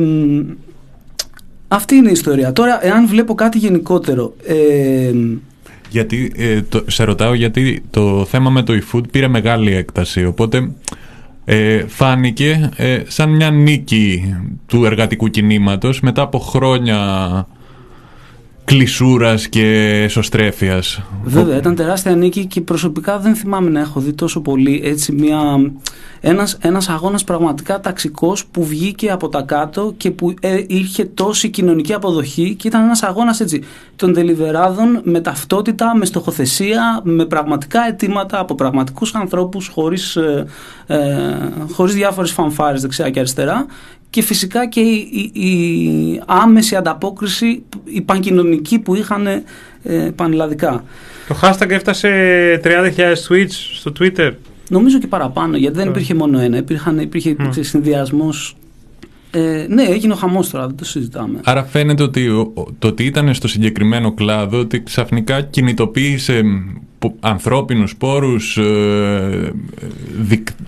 [1.67, 2.51] αυτή είναι η ιστορία.
[2.51, 4.35] Τώρα, εάν βλέπω κάτι γενικότερο.
[4.45, 5.11] Ε,
[5.89, 10.25] γιατί, ε, το, σε ρωτάω γιατί το θέμα με το e-food πήρε μεγάλη έκταση.
[10.25, 10.71] Οπότε
[11.45, 16.99] ε, φάνηκε ε, σαν μια νίκη του εργατικού κινήματος μετά από χρόνια
[18.65, 19.65] κλεισούρας και
[20.03, 21.01] εσωστρέφειας.
[21.23, 25.39] Βέβαια, ήταν τεράστια νίκη και προσωπικά δεν θυμάμαι να έχω δει τόσο πολύ έτσι μια,
[26.19, 31.49] ένας, ένας αγώνας πραγματικά ταξικός που βγήκε από τα κάτω και που ε, είχε τόση
[31.49, 33.63] κοινωνική αποδοχή και ήταν ένας αγώνας έτσι
[33.95, 40.45] των τελιβεράδων με ταυτότητα, με στοχοθεσία, με πραγματικά αιτήματα από πραγματικούς ανθρώπους χωρίς, ε,
[40.87, 40.97] ε,
[41.71, 43.65] χωρίς διάφορες φανφάρες δεξιά και αριστερά
[44.11, 49.27] και φυσικά και η, η, άμεση ανταπόκριση, η πανκοινωνική που είχαν
[49.83, 50.83] ε, πανελλαδικά.
[51.27, 52.09] Το hashtag έφτασε
[52.63, 52.69] 30.000
[53.27, 54.31] tweets στο Twitter.
[54.69, 56.57] Νομίζω και παραπάνω, γιατί δεν υπήρχε μόνο ένα.
[56.57, 57.49] Υπήρχαν, υπήρχε mm.
[57.59, 58.55] συνδυασμός.
[59.31, 61.39] Ε, ναι, έγινε ο χαμός τώρα, δεν το συζητάμε.
[61.43, 66.43] Άρα φαίνεται ότι το ότι ήταν στο συγκεκριμένο κλάδο, ότι ξαφνικά κινητοποίησε
[67.19, 69.51] ανθρώπινους πόρους, ε,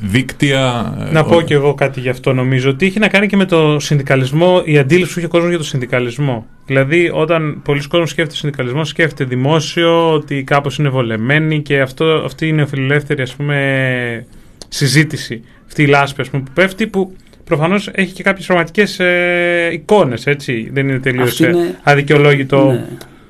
[0.01, 0.93] δίκτυα...
[1.11, 3.79] Να πω και εγώ κάτι γι' αυτό νομίζω, ότι έχει να κάνει και με το
[3.79, 6.45] συνδικαλισμό, η αντίληψη που είχε ο κόσμος για το συνδικαλισμό.
[6.65, 12.47] Δηλαδή όταν πολλοί κόσμοι σκέφτεται συνδικαλισμό, σκέφτεται δημόσιο, ότι κάπως είναι βολεμένοι και αυτό, αυτή
[12.47, 14.25] είναι η φιλελεύθερη ας πούμε
[14.67, 19.69] συζήτηση, αυτή η λάσπη ας πούμε, που πέφτει που προφανώς έχει και κάποιες πραγματικές ε,
[19.73, 20.69] εικόνες, έτσι.
[20.73, 22.71] Δεν είναι τελείως ε, αδικαιολόγητο.
[22.71, 22.85] Ναι.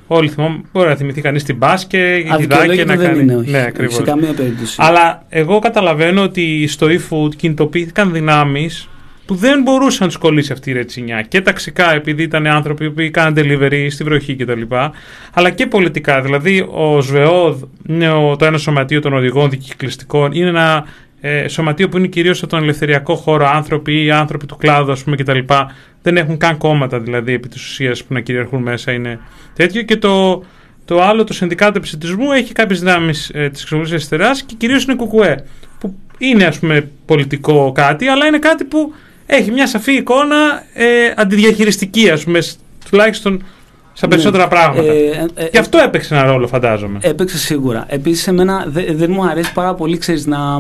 [0.08, 3.22] Όλοι θυμόμαι, μπορεί να θυμηθεί κανείς την μπάσκετ, γιδάκια να κάνει.
[3.22, 3.52] Είναι, όχι.
[3.52, 3.96] Ναι, ακριβώς.
[3.96, 4.76] Σε καμία περίπτωση.
[4.80, 8.88] Αλλά εγώ καταλαβαίνω ότι στο e-food κινητοποιήθηκαν δυνάμεις
[9.26, 11.22] που δεν μπορούσαν να τους κολλήσει αυτή η ρετσινιά.
[11.22, 14.62] Και ταξικά, επειδή ήταν άνθρωποι που κάναν delivery στη βροχή κτλ.
[15.34, 16.22] Αλλά και πολιτικά.
[16.22, 20.32] Δηλαδή, ο ΣΒΕΟΔ είναι το ένα σωματείο των οδηγών δικυκλιστικών.
[20.32, 20.86] Είναι ένα
[21.26, 25.04] ε, σωματείο που είναι κυρίως από τον ελευθεριακό χώρο άνθρωποι ή άνθρωποι του κλάδου, ας
[25.04, 25.40] πούμε κτλ.
[26.02, 28.92] Δεν έχουν καν κόμματα δηλαδή επί της ουσίας που να κυριαρχούν μέσα.
[28.92, 29.20] Είναι
[29.56, 29.82] τέτοιο.
[29.82, 30.44] Και το,
[30.86, 34.96] το άλλο, το Συνδικάτο Επιστημισμού, έχει κάποιες δυνάμεις ε, της εξωτερική αριστεράς και κυρίως είναι
[34.96, 35.44] κουκουέ.
[35.80, 38.94] Που είναι ας πούμε πολιτικό κάτι, αλλά είναι κάτι που
[39.26, 42.40] έχει μια σαφή εικόνα ε, αντιδιαχειριστική, ας πούμε,
[42.90, 43.44] τουλάχιστον
[43.94, 44.50] στα περισσότερα ναι.
[44.50, 44.92] πράγματα.
[44.92, 47.00] Ε, ε, και αυτό έπαιξε ένα ρόλο, φαντάζομαι.
[47.02, 47.86] Έπαιξε σίγουρα.
[47.88, 50.60] Επίσης, εμένα δεν μου αρέσει πάρα πολύ, ξέρεις, να,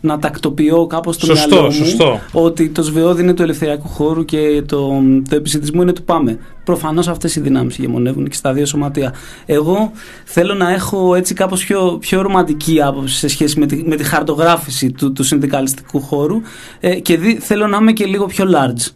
[0.00, 2.20] να τακτοποιώ κάπως το σωστό, μυαλό μου σωστό.
[2.32, 6.38] ότι το σβεώδη είναι του ελευθεριακού χώρου και το, το επισητισμό είναι του πάμε.
[6.64, 9.14] Προφανώς αυτές οι δυνάμεις ηγεμονεύουν και στα δύο σωματεία.
[9.46, 9.92] Εγώ
[10.24, 14.04] θέλω να έχω έτσι κάπως πιο, πιο ρομαντική άποψη σε σχέση με τη, με τη
[14.04, 16.40] χαρτογράφηση του, του συνδικαλιστικού χώρου
[16.80, 18.92] ε, και δι, θέλω να είμαι και λίγο πιο large.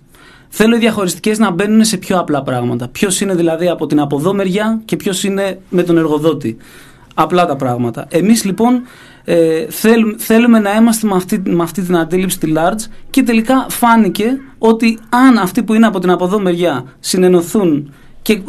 [0.55, 2.89] Θέλω οι διαχωριστικές να μπαίνουν σε πιο απλά πράγματα.
[2.89, 6.57] Ποιος είναι δηλαδή από την αποδόμερια και ποιος είναι με τον εργοδότη.
[7.15, 8.07] Απλά τα πράγματα.
[8.11, 8.83] Εμείς λοιπόν
[9.25, 13.67] ε, θέλουμε, θέλουμε να είμαστε με αυτή, με αυτή την αντίληψη τη large και τελικά
[13.69, 14.27] φάνηκε
[14.59, 18.43] ότι αν αυτοί που είναι από την αποδόμερια συνενωθούν και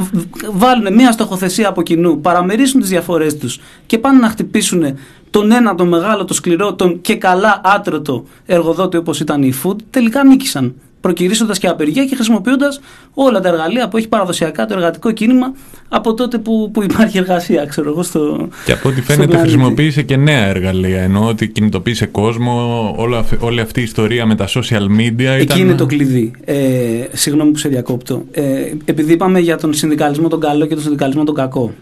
[0.51, 4.83] βάλουν μια στοχοθεσία από κοινού, παραμερίσουν τις διαφορές τους και πάνε να χτυπήσουν
[5.29, 9.75] τον ένα, τον μεγάλο, τον σκληρό, τον και καλά άτρωτο εργοδότη όπως ήταν η Food,
[9.89, 12.79] τελικά νίκησαν προκυρήσοντας και απεργία και χρησιμοποιώντας
[13.13, 15.53] όλα τα εργαλεία που έχει παραδοσιακά το εργατικό κίνημα
[15.89, 18.03] από τότε που, που υπάρχει εργασία, ξέρω εγώ.
[18.03, 21.01] Στο, και από ό,τι φαίνεται, χρησιμοποίησε και νέα εργαλεία.
[21.01, 25.19] Ενώ ότι κινητοποίησε κόσμο, όλη, όλη αυτή η ιστορία με τα social media.
[25.19, 25.39] Ήταν...
[25.39, 26.31] Εκεί είναι το κλειδί.
[26.45, 26.55] Ε,
[27.11, 28.25] συγγνώμη που σε διακόπτω.
[28.31, 28.43] Ε,
[28.85, 31.73] επειδή είπαμε για τον συνδικαλισμό τον καλό και τον συνδικαλισμό τον κακό.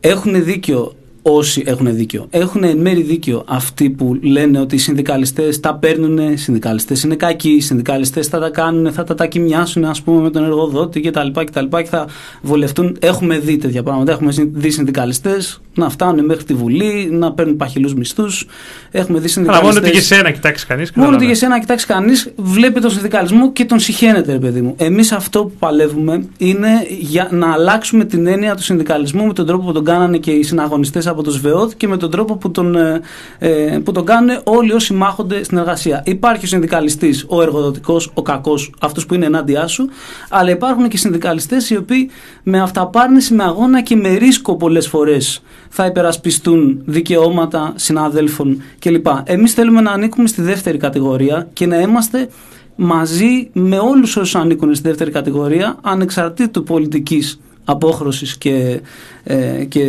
[0.00, 0.94] Έχουν δίκιο
[1.26, 2.26] όσοι έχουν δίκιο.
[2.30, 7.14] Έχουν εν μέρη δίκιο αυτοί που λένε ότι οι συνδικαλιστές τα παίρνουν, οι συνδικαλιστές είναι
[7.14, 11.26] κακοί, οι συνδικαλιστές θα τα κάνουν, θα τα τακιμιάσουν ας πούμε, με τον εργοδότη κτλ.
[11.32, 11.44] Και,
[11.82, 12.06] και θα
[12.42, 12.96] βολευτούν.
[13.00, 14.12] Έχουμε δει τέτοια πράγματα.
[14.12, 18.46] Έχουμε δει συνδικαλιστές να φτάνουν μέχρι τη Βουλή, να παίρνουν παχυλούς μισθούς.
[18.90, 19.66] Έχουμε δει συνδικαλιστέ.
[19.66, 20.92] Αλλά μόνο ότι και εσένα κοιτάξει κανείς.
[20.94, 24.74] Μόνο ότι και εσένα κοιτάξει κανείς, βλέπει τον συνδικαλισμό και τον συχαίνεται, ρε παιδί μου.
[24.78, 26.68] Εμείς αυτό που παλεύουμε είναι
[27.00, 30.42] για να αλλάξουμε την έννοια του συνδικαλισμού με τον τρόπο που τον κάνανε και οι
[30.42, 33.00] συναγωνιστές από το ΣΒΕΟΔ και με τον τρόπο που τον, ε,
[33.38, 36.02] ε, που τον κάνουν όλοι όσοι μάχονται στην εργασία.
[36.06, 39.88] Υπάρχει ο συνδικαλιστής, ο εργοδοτικός, ο κακός, αυτός που είναι ενάντια σου,
[40.28, 42.10] αλλά υπάρχουν και συνδικαλιστές οι οποίοι
[42.42, 49.06] με αυταπάρνηση, με αγώνα και με ρίσκο πολλές φορές θα υπερασπιστούν δικαιώματα συναδέλφων κλπ.
[49.24, 52.28] Εμείς θέλουμε να ανήκουμε στη δεύτερη κατηγορία και να είμαστε
[52.76, 58.80] μαζί με όλους όσους ανήκουν στη δεύτερη κατηγορία ανεξαρτήτου πολιτικής απόχρωσης και,
[59.24, 59.80] ε, και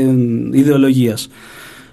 [0.51, 1.27] ιδεολογίας.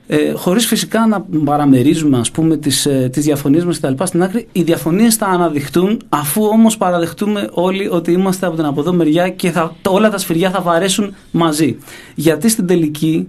[0.07, 4.05] Ε, χωρίς φυσικά να παραμερίζουμε ας πούμε τις, ε, τις διαφωνίες μας κτλ.
[4.05, 8.81] Στην άκρη οι διαφωνίες θα αναδειχτούν αφού όμως παραδεχτούμε όλοι ότι είμαστε από την από
[8.81, 11.77] εδώ μεριά και θα, όλα τα σφυριά θα βαρέσουν μαζί.
[12.15, 13.29] Γιατί στην τελική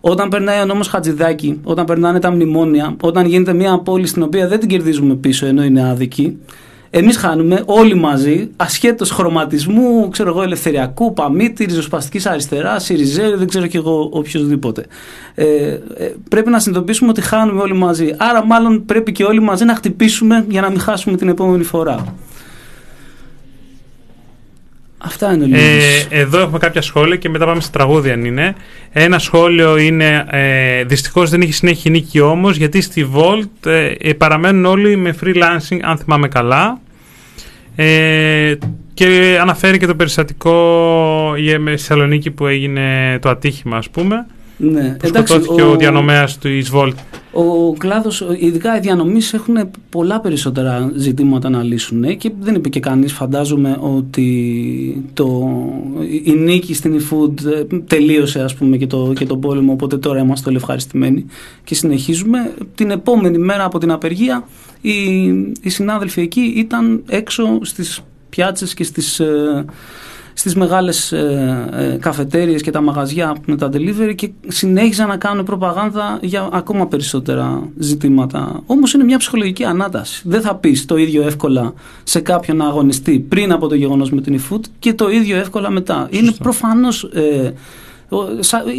[0.00, 4.48] όταν περνάει ο νόμος Χατζηδάκη, όταν περνάνε τα μνημόνια, όταν γίνεται μια πόλη στην οποία
[4.48, 6.38] δεν την κερδίζουμε πίσω ενώ είναι άδικη,
[6.96, 13.66] Εμείς χάνουμε όλοι μαζί, ασχέτως χρωματισμού, ξέρω εγώ, ελευθεριακού, παμίτη, ριζοσπαστικής αριστεράς, Σιριζέου, δεν ξέρω
[13.66, 14.84] κι εγώ οποιοδήποτε.
[15.34, 15.78] Ε, ε,
[16.28, 18.14] πρέπει να συνειδητοποιήσουμε ότι χάνουμε όλοι μαζί.
[18.16, 22.14] Άρα, μάλλον πρέπει και όλοι μαζί να χτυπήσουμε για να μην χάσουμε την επόμενη φορά.
[24.98, 25.62] Αυτά είναι λίγο.
[26.10, 28.54] Ε, εδώ έχουμε κάποια σχόλια και μετά πάμε στα τραγούδια αν είναι.
[28.92, 34.12] Ένα σχόλιο είναι ε, δυστυχώς δεν έχει συνέχεια νίκη όμως γιατί στη Volt ε, ε,
[34.12, 36.82] παραμένουν όλοι με freelancing αν θυμάμαι καλά.
[37.76, 38.54] Ε,
[38.94, 40.56] και αναφέρει και το περιστατικό
[41.36, 44.96] για με Θεσσαλονίκη που έγινε το ατύχημα ας πούμε ναι.
[44.98, 46.96] που Εντάξει, σκοτώθηκε ο, ο διανομέας του Ισβόλτ.
[47.36, 52.68] Ο κλάδος, ειδικά οι διανομείς έχουν πολλά περισσότερα ζητήματα να λύσουν ε, και δεν είπε
[52.68, 55.52] και κανείς φαντάζομαι ότι το,
[56.24, 60.18] η νίκη στην eFood ε, τελείωσε ας πούμε και, το, και τον πόλεμο οπότε τώρα
[60.18, 61.26] είμαστε όλοι ευχαριστημένοι
[61.64, 62.54] και συνεχίζουμε.
[62.74, 64.48] Την επόμενη μέρα από την απεργία
[64.80, 64.92] οι,
[65.60, 69.64] οι συνάδελφοι εκεί ήταν έξω στις πιάτσες και στις, ε,
[70.34, 75.44] στις μεγάλες ε, ε, καφετέριες και τα μαγαζιά με τα delivery και συνέχιζαν να κάνουν
[75.44, 78.62] προπαγάνδα για ακόμα περισσότερα ζητήματα.
[78.66, 80.22] Όμως είναι μια ψυχολογική ανάταση.
[80.24, 84.20] Δεν θα πεις το ίδιο εύκολα σε κάποιον να αγωνιστεί πριν από το γεγονός με
[84.20, 86.08] την eFood και το ίδιο εύκολα μετά.
[86.10, 87.02] Είναι προφανώς...
[87.02, 87.52] Ε,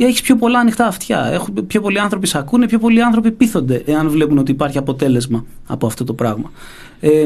[0.01, 1.41] έχεις πιο πολλά ανοιχτά αυτιά.
[1.67, 5.85] Πιο πολλοί άνθρωποι σε ακούνε, πιο πολλοί άνθρωποι πείθονται εάν βλέπουν ότι υπάρχει αποτέλεσμα από
[5.87, 6.51] αυτό το πράγμα.
[6.99, 7.25] Ε,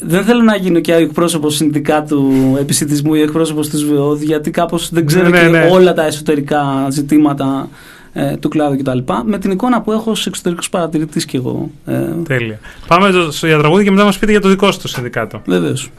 [0.00, 5.06] δεν θέλω να γίνω και εκπρόσωπος συνδικάτου επισητισμού ή εκπρόσωπος της ΒΕΟΔ, γιατί κάπως δεν
[5.06, 5.70] ξέρω ναι, και ναι, ναι.
[5.70, 7.68] όλα τα εσωτερικά ζητήματα
[8.12, 8.98] ε, του κλάδου κτλ.
[9.24, 11.70] Με την εικόνα που έχω ως εξωτερικός παρατηρητής κι εγώ.
[11.86, 12.58] Ε, Τέλεια.
[12.86, 15.42] Πάμε στο για τραγούδι και μετά μας πείτε για το δικό σας το συνδικάτο.
[15.46, 15.90] Βεβαίως.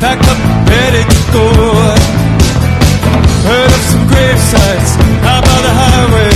[0.00, 0.38] packed up
[0.70, 1.46] ready to go.
[3.46, 4.90] Heard of some grave sites
[5.26, 6.32] out by the highway,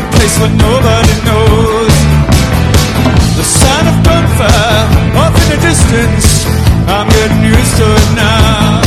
[0.00, 1.94] a place where nobody knows.
[3.36, 4.80] The sound of gunfire
[5.20, 6.26] off in the distance,
[6.88, 8.80] I'm getting used to it now.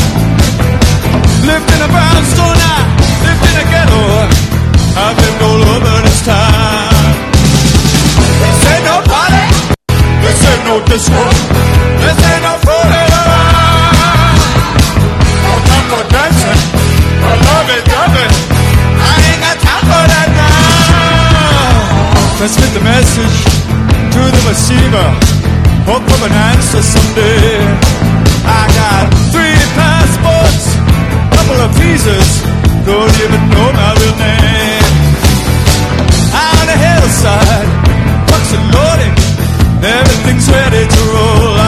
[1.45, 2.78] Lived in a brownstone, I
[3.26, 4.04] lived in a ghetto.
[4.98, 7.13] I've been all over this town.
[8.41, 9.45] This ain't no party,
[10.26, 11.24] this ain't no disco,
[12.02, 12.68] this ain't no.
[22.39, 23.38] Transmit the message
[24.15, 25.08] to the receiver.
[25.84, 27.60] Hope for an answer someday.
[28.47, 30.71] I got three passports,
[31.36, 32.32] couple of visas.
[32.88, 34.88] Don't even know my real name.
[36.32, 37.67] On the hillside,
[38.32, 39.15] trucks are loading.
[39.84, 41.59] Everything's ready to roll.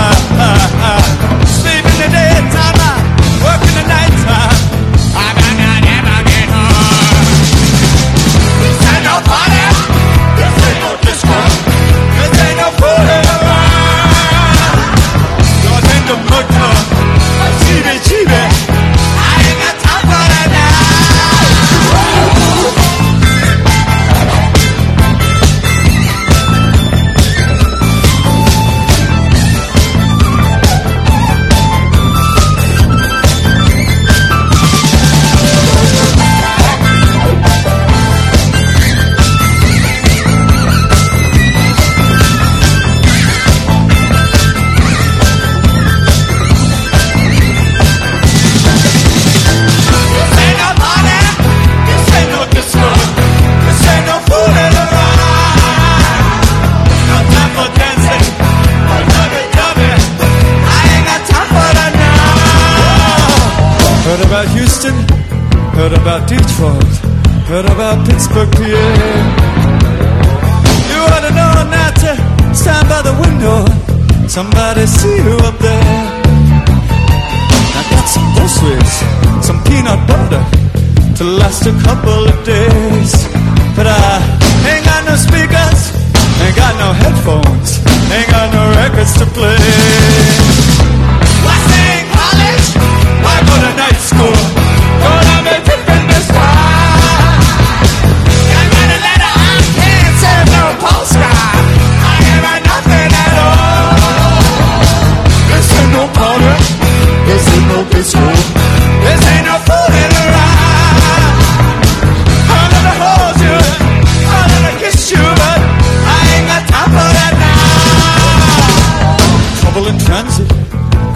[81.64, 82.61] Last a couple of days.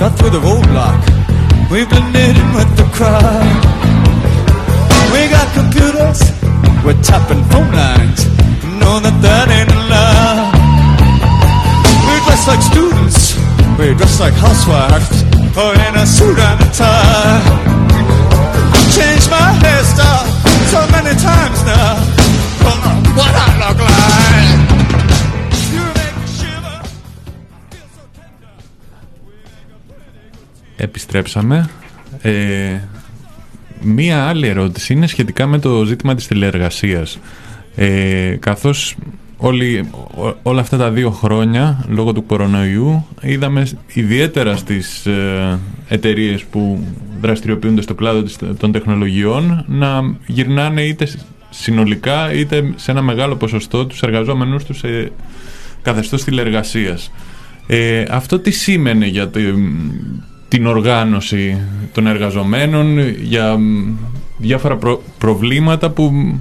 [0.10, 1.02] Got through the roadblock.
[1.72, 3.58] We've blended in with the crowd.
[5.14, 6.22] We got computers,
[6.86, 8.22] we're tapping phone lines.
[8.80, 10.54] Know that that ain't allowed.
[12.06, 13.34] We dress like students,
[13.80, 15.10] we dress like housewives.
[15.58, 17.42] Oh, in a suit and a tie.
[18.94, 20.28] Changed my hairstyle
[20.70, 21.98] so many times now.
[22.62, 22.84] Don't
[23.18, 23.95] what I look like.
[30.86, 31.70] Επιστρέψαμε.
[32.22, 32.80] Ε,
[33.82, 37.20] μία άλλη ερώτηση είναι σχετικά με το ζήτημα της τηλεεργασίας.
[37.76, 38.96] Ε, καθώς
[39.38, 46.44] όλοι, ό- όλα αυτά τα δύο χρόνια, λόγω του κορονοϊού, είδαμε ιδιαίτερα στις ε, εταιρείες
[46.44, 46.88] που
[47.22, 51.08] δραστηριοποιούνται στο κλάδο της, των τεχνολογιών να γυρνάνε είτε
[51.50, 55.12] συνολικά είτε σε ένα μεγάλο ποσοστό τους εργαζόμενους τους σε
[55.82, 57.12] καθεστώς τηλεεργασίας.
[57.68, 59.42] Ε, αυτό τι σήμαινε για τη-
[60.48, 61.62] την οργάνωση
[61.94, 63.94] των εργαζομένων, για μ,
[64.38, 66.38] διάφορα προ- προβλήματα που μ,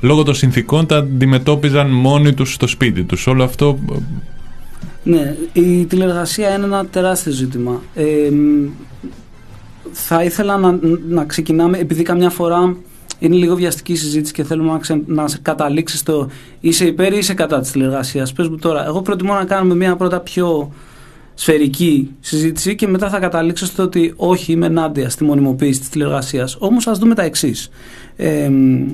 [0.00, 3.26] λόγω των συνθήκων τα αντιμετώπιζαν μόνοι τους στο σπίτι τους.
[3.26, 3.96] Όλο αυτό ε,
[5.02, 7.80] Ναι, η τηλεργασία είναι ένα τεράστιο ζήτημα.
[7.94, 8.68] Ε, μ,
[9.92, 12.76] θα ήθελα να, να ξεκινάμε, επειδή καμιά φορά
[13.18, 16.28] είναι λίγο βιαστική η συζήτηση και θέλουμε να, ξε, να σε καταλήξεις στο
[16.60, 18.32] είσαι υπέρ ή είσαι κατά της τηλεργασίας.
[18.32, 20.72] Πες μου τώρα, εγώ προτιμώ να κάνουμε μια πρώτα πιο
[21.34, 26.56] σφαιρική συζήτηση και μετά θα καταλήξω στο ότι όχι είμαι ενάντια στη μονιμοποίηση της τηλεργασίας.
[26.58, 27.70] Όμως ας δούμε τα εξής.
[28.16, 28.86] Ε, μ,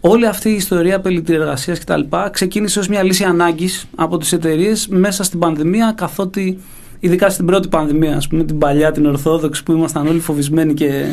[0.00, 4.18] όλη αυτή η ιστορία περί τηλεργασίας και τα λοιπά ξεκίνησε ως μια λύση ανάγκης από
[4.18, 6.58] τις εταιρείες μέσα στην πανδημία καθότι
[7.00, 11.04] ειδικά στην πρώτη πανδημία ας πούμε την παλιά την ορθόδοξη που ήμασταν όλοι φοβισμένοι και,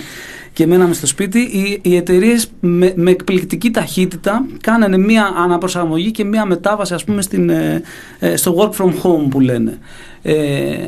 [0.54, 6.24] και μέναμε στο σπίτι οι, οι εταιρείες με, με εκπληκτική ταχύτητα κάνανε μια αναπροσαρμογή και
[6.24, 7.82] μια μετάβαση ας πούμε στην, ε,
[8.20, 9.78] ε, στο work from home που λένε.
[10.22, 10.88] Ε,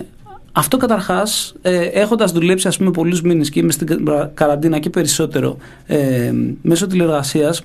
[0.51, 4.89] αυτό καταρχάς, ε, έχοντας δουλέψει ας πούμε πολλούς μήνες και είμαι στην κα- καραντίνα και
[4.89, 6.31] περισσότερο ε,
[6.61, 7.63] μέσω τηλεργασίας,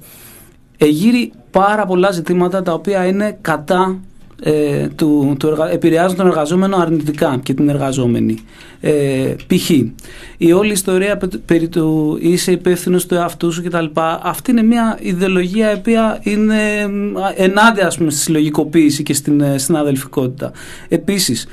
[0.78, 4.00] εγείρει πάρα πολλά ζητήματα τα οποία είναι κατά
[4.44, 5.70] ε, του, του εργα...
[5.70, 8.38] επηρεάζουν τον εργαζόμενο αρνητικά και την εργαζόμενη.
[8.80, 9.70] Ε, π.χ.
[10.36, 13.84] η όλη ιστορία πε- περί του είσαι υπεύθυνο του εαυτού σου κτλ.
[14.22, 19.40] Αυτή είναι μια ιδεολογία η οποία είναι μ, ενάντια ας πούμε, στη συλλογικοποίηση και στην,
[19.40, 20.52] ε, στην αδελφικότητα.
[20.88, 21.46] Επίσης,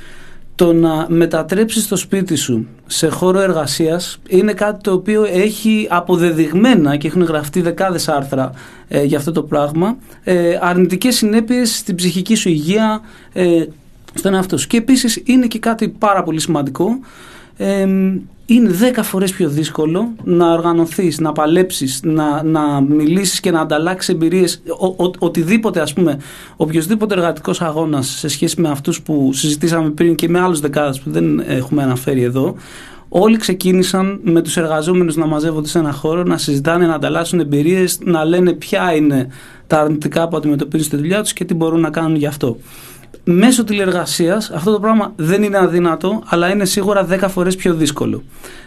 [0.59, 6.97] το να μετατρέψεις το σπίτι σου σε χώρο εργασίας είναι κάτι το οποίο έχει αποδεδειγμένα
[6.97, 8.51] και έχουν γραφτεί δεκάδες άρθρα
[8.87, 13.01] ε, για αυτό το πράγμα ε, αρνητικές συνέπειες στην ψυχική σου υγεία
[13.33, 13.65] ε,
[14.13, 14.67] στον εαυτό σου.
[14.67, 16.99] Και επίσης είναι και κάτι πάρα πολύ σημαντικό
[17.57, 17.87] ε,
[18.53, 24.13] είναι δέκα φορές πιο δύσκολο να οργανωθείς, να παλέψεις, να, να μιλήσεις και να ανταλλάξεις
[24.13, 26.19] εμπειρίες, ο, ο, οτιδήποτε ας πούμε,
[26.55, 31.11] οποιοδήποτε εργατικός αγώνας σε σχέση με αυτούς που συζητήσαμε πριν και με άλλους δεκάδες που
[31.11, 32.55] δεν έχουμε αναφέρει εδώ,
[33.09, 37.99] όλοι ξεκίνησαν με τους εργαζόμενους να μαζεύονται σε ένα χώρο, να συζητάνε, να ανταλλάσσουν εμπειρίες,
[38.03, 39.27] να λένε ποια είναι
[39.67, 42.57] τα αρνητικά που αντιμετωπίζουν στη δουλειά τους και τι μπορούν να κάνουν γι' αυτό
[43.23, 48.23] μέσω τηλεργασίας αυτό το πράγμα δεν είναι αδύνατο αλλά είναι σίγουρα 10 φορές πιο δύσκολο.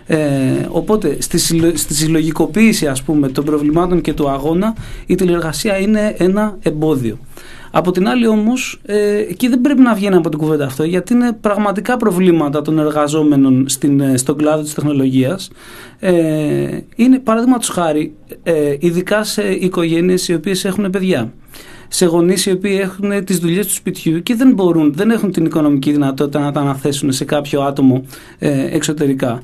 [0.06, 0.18] Ε,
[0.68, 4.74] οπότε στη, συλλο- στη συλλογικοποίηση ας πούμε των προβλημάτων και του αγώνα
[5.06, 7.18] η τηλεργασία είναι ένα εμπόδιο.
[7.74, 11.12] Από την άλλη όμως ε, εκεί δεν πρέπει να βγαίνει από την κουβέντα αυτό γιατί
[11.12, 15.50] είναι πραγματικά προβλήματα των εργαζόμενων στην, ε, στον κλάδο της τεχνολογίας.
[15.98, 21.32] Ε, είναι παραδείγματος χάρη ε, ειδικά σε οικογένειες οι οποίες έχουν παιδιά
[21.94, 25.44] σε γονείς οι οποίοι έχουν τις δουλειές του σπιτιού και δεν μπορούν, δεν έχουν την
[25.44, 28.04] οικονομική δυνατότητα να τα αναθέσουν σε κάποιο άτομο
[28.38, 29.40] ε, εξωτερικά.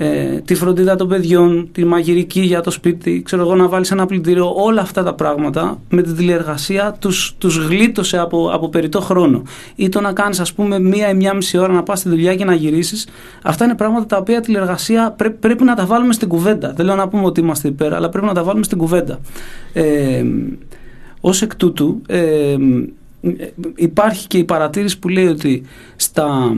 [0.00, 4.06] ε, τη φροντίδα των παιδιών, τη μαγειρική για το σπίτι, ξέρω εγώ να βάλεις ένα
[4.06, 9.42] πλυντήριο, όλα αυτά τα πράγματα με την τηλεργασία τους, τους γλίτωσε από, από περιττό χρόνο.
[9.74, 12.34] Ή το να κάνεις ας πούμε μία ή μία μισή ώρα να πας στη δουλειά
[12.34, 13.06] και να γυρίσεις.
[13.42, 16.72] Αυτά είναι πράγματα τα οποία τηλεργασία πρέ, πρέπει να τα βάλουμε στην κουβέντα.
[16.76, 19.18] Δεν λέω να πούμε ότι είμαστε υπέρα, αλλά πρέπει να τα βάλουμε στην κουβέντα.
[19.72, 20.24] Ε,
[21.20, 22.56] ως εκ τούτου ε,
[23.74, 25.62] υπάρχει και η παρατήρηση που λέει ότι
[25.96, 26.56] στα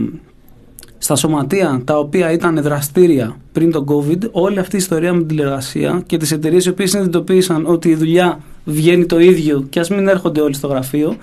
[1.03, 5.27] στα σωματεία τα οποία ήταν δραστήρια πριν τον COVID, όλη αυτή η ιστορία με την
[5.27, 9.89] τηλεργασία και τις εταιρείες οι οποίες συνειδητοποίησαν ότι η δουλειά βγαίνει το ίδιο και ας
[9.89, 11.15] μην έρχονται όλοι στο γραφείο,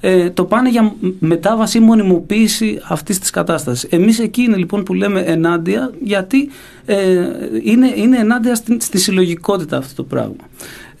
[0.00, 3.90] ε, το πάνε για μετάβαση ή μονιμοποίηση αυτής της κατάστασης.
[3.90, 6.48] Εμείς εκεί είναι λοιπόν που λέμε ενάντια γιατί
[6.84, 7.28] ε,
[7.62, 10.36] είναι, είναι ενάντια στη, στη συλλογικότητα αυτό το πράγμα.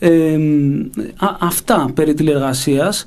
[0.06, 0.38] Ε,
[1.38, 3.04] αυτά περί τηλεργασίας.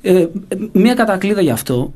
[0.00, 0.26] Ε,
[0.72, 1.92] μία κατακλείδα γι' αυτό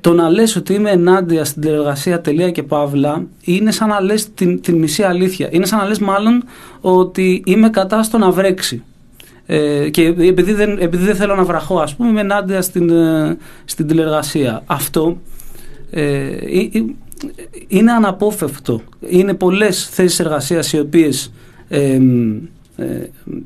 [0.00, 4.34] το να λες ότι είμαι ενάντια στην τηλεργασία τελεία και παύλα είναι σαν να λες
[4.34, 5.48] την, την μισή αλήθεια.
[5.50, 6.44] Είναι σαν να λες μάλλον
[6.80, 8.82] ότι είμαι κατά στο να βρέξει.
[9.46, 13.36] Ε, και επειδή δεν, επειδή δεν θέλω να βραχώ ας πούμε είμαι ενάντια στην, ε,
[13.64, 14.62] στην τηλεργασία.
[14.66, 15.16] Αυτό
[15.90, 16.28] ε,
[17.68, 18.82] είναι αναπόφευκτο.
[19.08, 21.32] Είναι πολλές θέσεις εργασίας οι οποίες
[21.68, 22.00] ε, ε,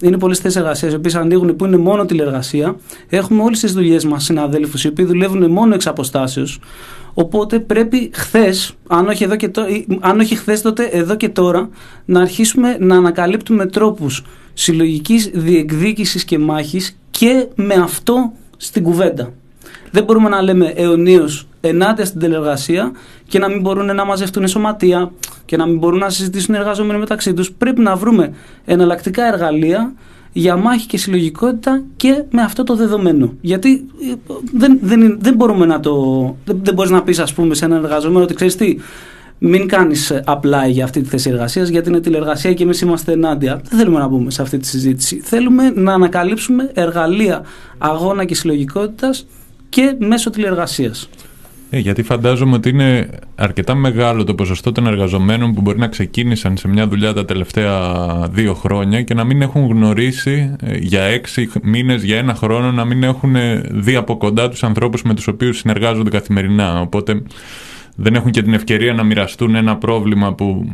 [0.03, 2.77] είναι πολλές θέσεις εργασίας οι οποίες ανοίγουν που είναι μόνο τηλεργασία.
[3.09, 6.61] Έχουμε όλες τις δουλειές μας συναδέλφους οι οποίοι δουλεύουν μόνο εξ αποστάσεως.
[7.14, 9.51] Οπότε πρέπει χθες, αν όχι, εδώ και
[10.01, 11.68] αν όχι χθες, τότε εδώ και τώρα,
[12.05, 14.24] να αρχίσουμε να ανακαλύπτουμε τρόπους
[14.55, 19.33] συλλογικής διεκδίκησης και μάχης και με αυτό στην κουβέντα.
[19.91, 22.93] Δεν μπορούμε να λέμε αιωνίως ενάντια στην τηλεργασία
[23.28, 25.11] και να μην μπορούν να μαζευτούν σωματεία
[25.45, 27.53] και να μην μπορούν να συζητήσουν οι εργαζόμενοι μεταξύ τους.
[27.53, 28.32] Πρέπει να βρούμε
[28.64, 29.93] εναλλακτικά εργαλεία
[30.32, 33.32] για μάχη και συλλογικότητα και με αυτό το δεδομένο.
[33.41, 34.14] Γιατί ε,
[34.53, 35.95] δεν, δεν, δεν μπορούμε να το.
[36.45, 38.76] Δεν, δεν μπορείς να πεις, ας πούμε, σε έναν εργαζόμενο ότι ξέρεις τι,
[39.39, 43.61] μην κάνεις απλά για αυτή τη θέση εργασίας, γιατί είναι τηλεργασία και εμείς είμαστε ενάντια.
[43.68, 45.20] Δεν θέλουμε να μπούμε σε αυτή τη συζήτηση.
[45.24, 47.43] Θέλουμε να ανακαλύψουμε εργαλεία
[47.78, 49.26] αγώνα και συλλογικότητας
[49.69, 51.09] και μέσω τηλεργασίας.
[51.71, 56.57] Ε, γιατί φαντάζομαι ότι είναι αρκετά μεγάλο το ποσοστό των εργαζομένων που μπορεί να ξεκίνησαν
[56.57, 61.51] σε μια δουλειά τα τελευταία δύο χρόνια και να μην έχουν γνωρίσει ε, για έξι
[61.62, 63.35] μήνες, για ένα χρόνο, να μην έχουν
[63.71, 66.81] δει από κοντά τους ανθρώπους με τους οποίους συνεργάζονται καθημερινά.
[66.81, 67.23] Οπότε
[67.97, 70.73] δεν έχουν και την ευκαιρία να μοιραστούν ένα πρόβλημα που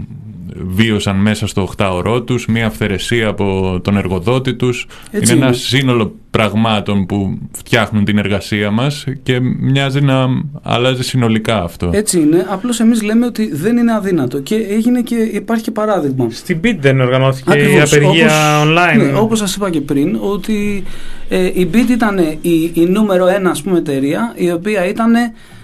[0.57, 4.87] βίωσαν μέσα στο 8ωρό τους, μια αυθαιρεσία από τον εργοδότη τους.
[5.13, 10.27] είναι ένα σύνολο πραγμάτων που φτιάχνουν την εργασία μας και μοιάζει να
[10.63, 11.91] αλλάζει συνολικά αυτό.
[11.93, 12.47] Έτσι είναι.
[12.49, 16.27] Απλώς εμείς λέμε ότι δεν είναι αδύνατο και έγινε και υπάρχει και παράδειγμα.
[16.31, 18.97] Στην BIT δεν οργανώθηκε η απεργία online.
[18.97, 20.85] Ναι, όπως σας είπα και πριν, ότι
[21.29, 25.13] ε, η BIT ήταν η, η νούμερο ένα ας πούμε, εταιρεία η οποία ήταν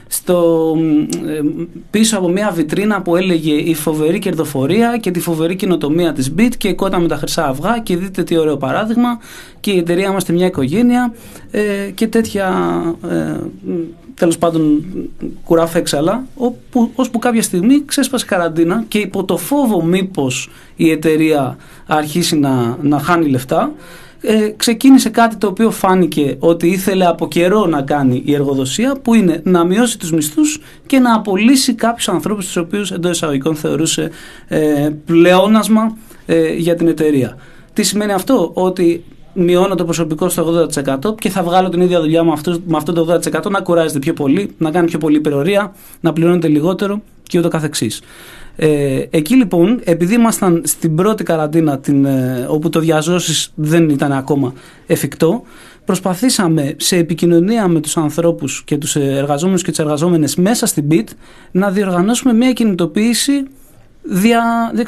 [0.09, 0.75] στο,
[1.27, 1.41] ε,
[1.91, 6.57] πίσω από μια βιτρίνα που έλεγε η φοβερή κερδοφορία και τη φοβερή κοινοτομία της BIT
[6.59, 9.19] και η κότα με τα χρυσά αυγά και δείτε τι ωραίο παράδειγμα
[9.61, 11.15] και η εταιρεία είμαστε μια οικογένεια
[11.51, 12.49] ε, και τέτοια
[13.11, 13.37] ε,
[14.15, 14.85] τέλος πάντων
[15.45, 21.57] κουράφα έξαλα όπου, ώσπου κάποια στιγμή ξέσπασε καραντίνα και υπό το φόβο μήπως η εταιρεία
[21.87, 23.73] αρχίσει να, να χάνει λεφτά
[24.21, 29.15] ε, ξεκίνησε κάτι το οποίο φάνηκε ότι ήθελε από καιρό να κάνει η εργοδοσία που
[29.15, 34.11] είναι να μειώσει τους μισθούς και να απολύσει κάποιους ανθρώπους τους οποίους εντός εισαγωγικών θεωρούσε
[34.49, 35.97] ε, πλεόνασμα
[36.27, 37.37] ε, για την εταιρεία.
[37.73, 40.69] Τι σημαίνει αυτό, ότι μειώνω το προσωπικό στο
[41.05, 43.99] 80% και θα βγάλω την ίδια δουλειά με αυτό, με αυτό το 80% να κουράζεται
[43.99, 48.01] πιο πολύ, να κάνει πιο πολύ υπερορία, να πληρώνεται λιγότερο και ούτω καθεξής.
[48.61, 54.13] Ε, εκεί λοιπόν, επειδή ήμασταν στην πρώτη καραντίνα την, ε, όπου το διαζώσεις δεν ήταν
[54.13, 54.53] ακόμα
[54.87, 55.43] εφικτό,
[55.85, 61.07] προσπαθήσαμε σε επικοινωνία με τους ανθρώπους και τους εργαζόμενους και τις εργαζόμενες μέσα στην BIT
[61.51, 63.47] να διοργανώσουμε μια κινητοποίηση
[64.03, 64.85] δια, δια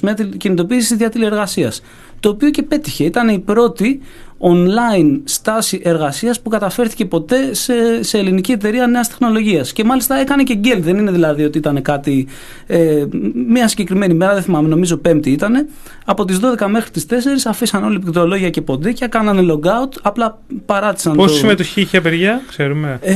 [0.00, 1.82] με κινητοποίηση δια τηλεεργασίας
[2.20, 3.04] το οποίο και πέτυχε.
[3.04, 4.00] Ήταν η πρώτη
[4.38, 9.72] online στάση εργασίας που καταφέρθηκε ποτέ σε, σε ελληνική εταιρεία νέας τεχνολογίας.
[9.72, 10.82] Και μάλιστα έκανε και γκέλ.
[10.82, 12.26] Δεν είναι δηλαδή ότι ήταν κάτι.
[12.66, 13.04] Ε,
[13.48, 15.68] μια συγκεκριμένη μέρα, δεν θυμάμαι, νομίζω Πέμπτη ήταν.
[16.04, 17.14] Από τις 12 μέχρι τις 4
[17.46, 21.16] αφήσαν όλοι πληκτρολόγια και ποντίκια, κάνανε logout, απλά παράτησαν.
[21.16, 21.38] Πόση το...
[21.38, 23.14] συμμετοχή είχε απεργία, ξέρουμε; Ε,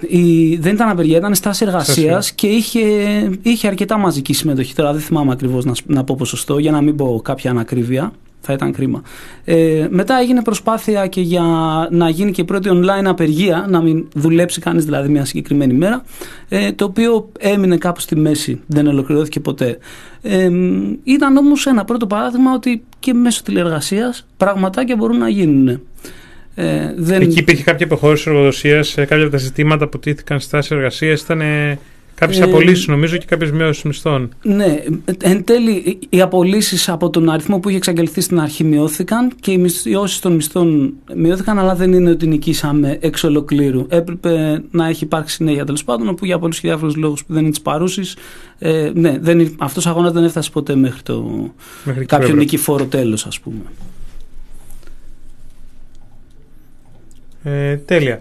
[0.00, 2.80] η, δεν ήταν απεργία, ήταν στάση εργασίας και είχε,
[3.42, 4.74] είχε αρκετά μαζική συμμετοχή.
[4.74, 8.12] Τώρα δεν θυμάμαι ακριβώς να, να πω ποσοστό για να μην πω κάποια ανακρίβεια.
[8.40, 9.02] Θα ήταν κρίμα.
[9.44, 11.42] Ε, μετά έγινε προσπάθεια και για
[11.90, 16.04] να γίνει και η πρώτη online απεργία, να μην δουλέψει κανείς δηλαδή μια συγκεκριμένη μέρα,
[16.48, 19.78] ε, το οποίο έμεινε κάπου στη μέση, δεν ολοκληρώθηκε ποτέ.
[20.22, 20.50] Ε,
[21.04, 25.80] ήταν όμως ένα πρώτο παράδειγμα ότι και μέσω τηλεεργασίας πραγματάκια μπορούν να γίνουν.
[26.54, 27.20] Ε, δεν...
[27.22, 31.20] Εκεί υπήρχε κάποια υποχώρηση εργοδοσίας σε κάποια από τα ζητήματα που τήθηκαν στη στάση εργασίας.
[31.20, 31.40] Ήταν
[32.20, 34.28] Κάποιες Ε, απολύσεις νομίζω και κάποιες μειώσεις μισθών.
[34.42, 34.82] Ναι,
[35.22, 39.58] εν τέλει οι απολύσεις από τον αριθμό που είχε εξαγγελθεί στην αρχή μειώθηκαν και οι
[39.84, 43.86] μειώσεις των μισθών μειώθηκαν, αλλά δεν είναι ότι νικήσαμε εξ ολοκλήρου.
[43.88, 47.42] Έπρεπε να έχει υπάρξει συνέχεια τέλος πάντων, όπου για πολλούς και διάφορους λόγους που δεν
[47.42, 48.16] είναι της παρούσης,
[48.58, 49.18] ε, ναι,
[49.58, 51.22] αυτός ο αγώνας δεν έφτασε ποτέ μέχρι το
[51.84, 52.38] Μέχρι εκεί κάποιο που έπρεπε.
[52.38, 53.60] νικηφόρο τέλος, ας πούμε.
[57.42, 58.18] Ε, τέλεια.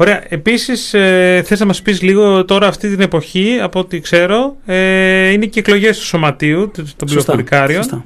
[0.00, 0.22] Ωραία.
[0.28, 5.28] Επίσης, ε, θες να μας πεις λίγο τώρα, αυτή την εποχή, από ό,τι ξέρω, ε,
[5.30, 7.82] είναι και εκλογές του Σωματείου των Σωστά, πληροφορικάριων.
[7.82, 8.04] σωστά.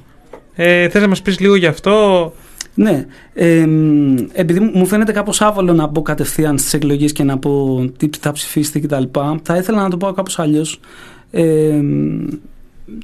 [0.55, 2.33] Ε, θες να μας πεις λίγο γι' αυτό;
[2.75, 7.39] Ναι, ε, μ, επειδή μου φαίνεται κάπως άβολο να μπω κατευθείαν στις εκλογές και να
[7.39, 9.03] πω τι θα ψηφίσετε κτλ.
[9.43, 10.81] Θα ήθελα να το πω κάπως αλλιώς.
[11.31, 11.43] Ε,
[11.83, 12.27] μ,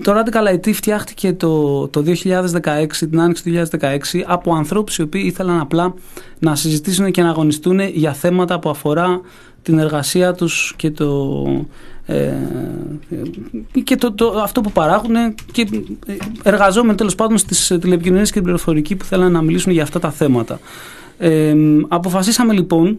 [0.02, 5.22] το Radical IT φτιάχτηκε το, το 2016, την άνοιξη του 2016, από ανθρώπους οι οποίοι
[5.24, 5.94] ήθελαν απλά
[6.38, 9.20] να συζητήσουν και να αγωνιστούν για θέματα που αφορά
[9.62, 11.44] την εργασία τους και το,
[12.06, 12.32] ε,
[13.84, 15.14] και το, το, αυτό που παράγουν
[15.52, 15.66] και
[16.42, 20.10] εργαζόμενοι τέλος πάντων στις τηλεπικοινωνίες και την πληροφορική που θέλουν να μιλήσουν για αυτά τα
[20.10, 20.60] θέματα.
[21.18, 21.54] Ε,
[21.88, 22.98] αποφασίσαμε λοιπόν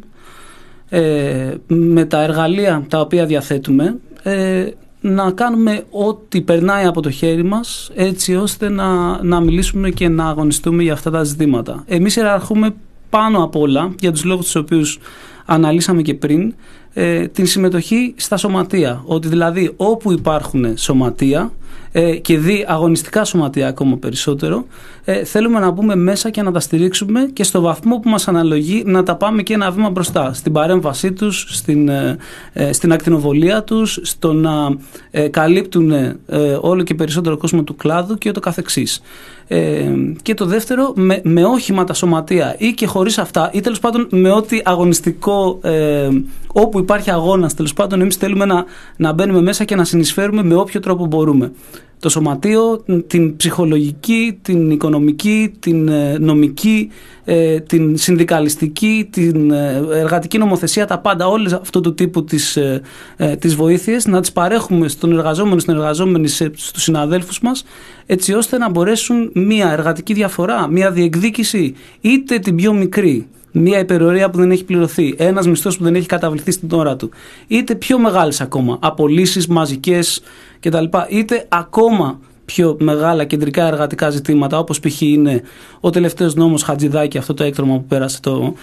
[0.89, 4.65] ε, με τα εργαλεία τα οποία διαθέτουμε ε,
[5.01, 10.27] να κάνουμε ό,τι περνάει από το χέρι μας έτσι ώστε να, να μιλήσουμε και να
[10.27, 11.83] αγωνιστούμε για αυτά τα ζητήματα.
[11.87, 12.73] Εμείς ιεραρχούμε
[13.09, 14.99] πάνω απ' όλα για τους λόγους τους οποίους
[15.45, 16.53] αναλύσαμε και πριν
[16.93, 19.03] ε, την συμμετοχή στα σωματεία.
[19.05, 21.51] Ότι δηλαδή όπου υπάρχουν σωματεία
[21.91, 24.65] ε, και δει αγωνιστικά σωματεία ακόμα περισσότερο
[25.05, 28.83] ε, θέλουμε να μπούμε μέσα και να τα στηρίξουμε και στο βαθμό που μας αναλογεί
[28.85, 32.17] να τα πάμε και ένα βήμα μπροστά στην παρέμβασή τους, στην, ε,
[32.53, 34.77] ε, στην ακτινοβολία τους, στο να
[35.11, 36.17] ε, καλύπτουν ε,
[36.61, 39.01] όλο και περισσότερο κόσμο του κλάδου και ούτω καθεξής.
[39.47, 44.07] Ε, και το δεύτερο, με, με όχημα σωματεία ή και χωρίς αυτά ή τέλος πάντων
[44.11, 46.09] με ό,τι αγωνιστικό ε,
[46.53, 48.65] όπου υπάρχει αγώνας τέλος πάντων εμείς θέλουμε να,
[48.97, 51.51] να μπαίνουμε μέσα και να συνεισφέρουμε με όποιο τρόπο μπορούμε.
[51.99, 56.89] Το σωματείο, την ψυχολογική, την οικονομική, την ε, νομική,
[57.23, 62.81] ε, την συνδικαλιστική, την ε, εργατική νομοθεσία, τα πάντα, όλες αυτού του τύπου τις, ε,
[63.17, 67.63] ε, τις βοήθειες να τις παρέχουμε στον εργαζόμενο, στην εργαζόμενη, σε- στους συναδέλφους μας
[68.05, 74.29] έτσι ώστε να μπορέσουν μια εργατική διαφορά, μια διεκδίκηση είτε την πιο μικρή μια υπερορία
[74.29, 77.09] που δεν έχει πληρωθεί, ένας μισθός που δεν έχει καταβληθεί στην ώρα του,
[77.47, 80.21] είτε πιο μεγάλες ακόμα, απολύσεις μαζικές
[80.59, 80.85] κτλ.
[81.09, 82.19] Είτε ακόμα
[82.53, 85.01] πιο μεγάλα κεντρικά εργατικά ζητήματα, όπως π.χ.
[85.01, 85.41] είναι
[85.79, 88.53] ο τελευταίος νόμος Χατζηδάκη, αυτό το έκτρωμα που πέρασε το,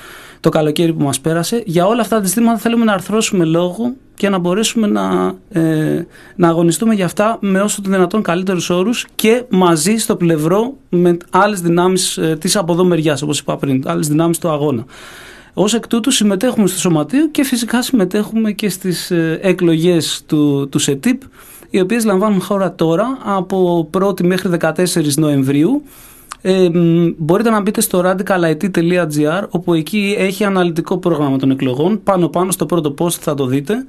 [0.41, 1.62] το καλοκαίρι που μας πέρασε.
[1.66, 6.49] Για όλα αυτά τα ζητήματα θέλουμε να αρθρώσουμε λόγο και να μπορέσουμε να, ε, να
[6.49, 11.61] αγωνιστούμε για αυτά με όσο το δυνατόν καλύτερους όρους και μαζί στο πλευρό με άλλες
[11.61, 14.84] δυνάμεις ε, της από εδώ μεριάς, όπως είπα πριν, άλλες δυνάμεις του αγώνα.
[15.55, 20.78] Ως εκ τούτου συμμετέχουμε στο Σωματείο και φυσικά συμμετέχουμε και στις ε, εκλογές του, του
[20.78, 21.22] ΣΕΤΙΠ
[21.70, 24.72] οι οποίες λαμβάνουν χώρα τώρα από 1η μέχρι 14
[25.16, 25.82] Νοεμβρίου.
[26.40, 32.28] Ε, μ, μπορείτε να μπείτε στο radicalit.gr όπου εκεί έχει αναλυτικό πρόγραμμα των εκλογών πάνω
[32.28, 33.86] πάνω στο πρώτο post θα το δείτε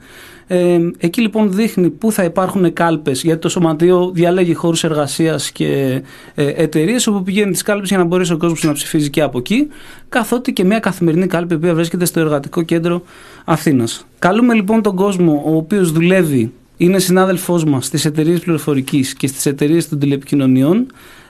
[0.47, 6.01] ε, εκεί λοιπόν δείχνει πού θα υπάρχουν κάλπες γιατί το σωματείο διαλέγει χώρους εργασίας και
[6.36, 9.38] ε, εταιρείες όπου πηγαίνει τις κάλπες για να μπορέσει ο κόσμος να ψηφίζει και από
[9.38, 9.67] εκεί
[10.09, 13.01] καθότι και μια καθημερινή κάλπη που βρίσκεται στο εργατικό κέντρο
[13.45, 14.05] Αθήνας.
[14.19, 16.51] Καλούμε λοιπόν τον κόσμο ο οποίος δουλεύει
[16.82, 20.86] είναι συνάδελφός μας στις εταιρείες πληροφορικής και στις εταιρείες των τηλεπικοινωνιών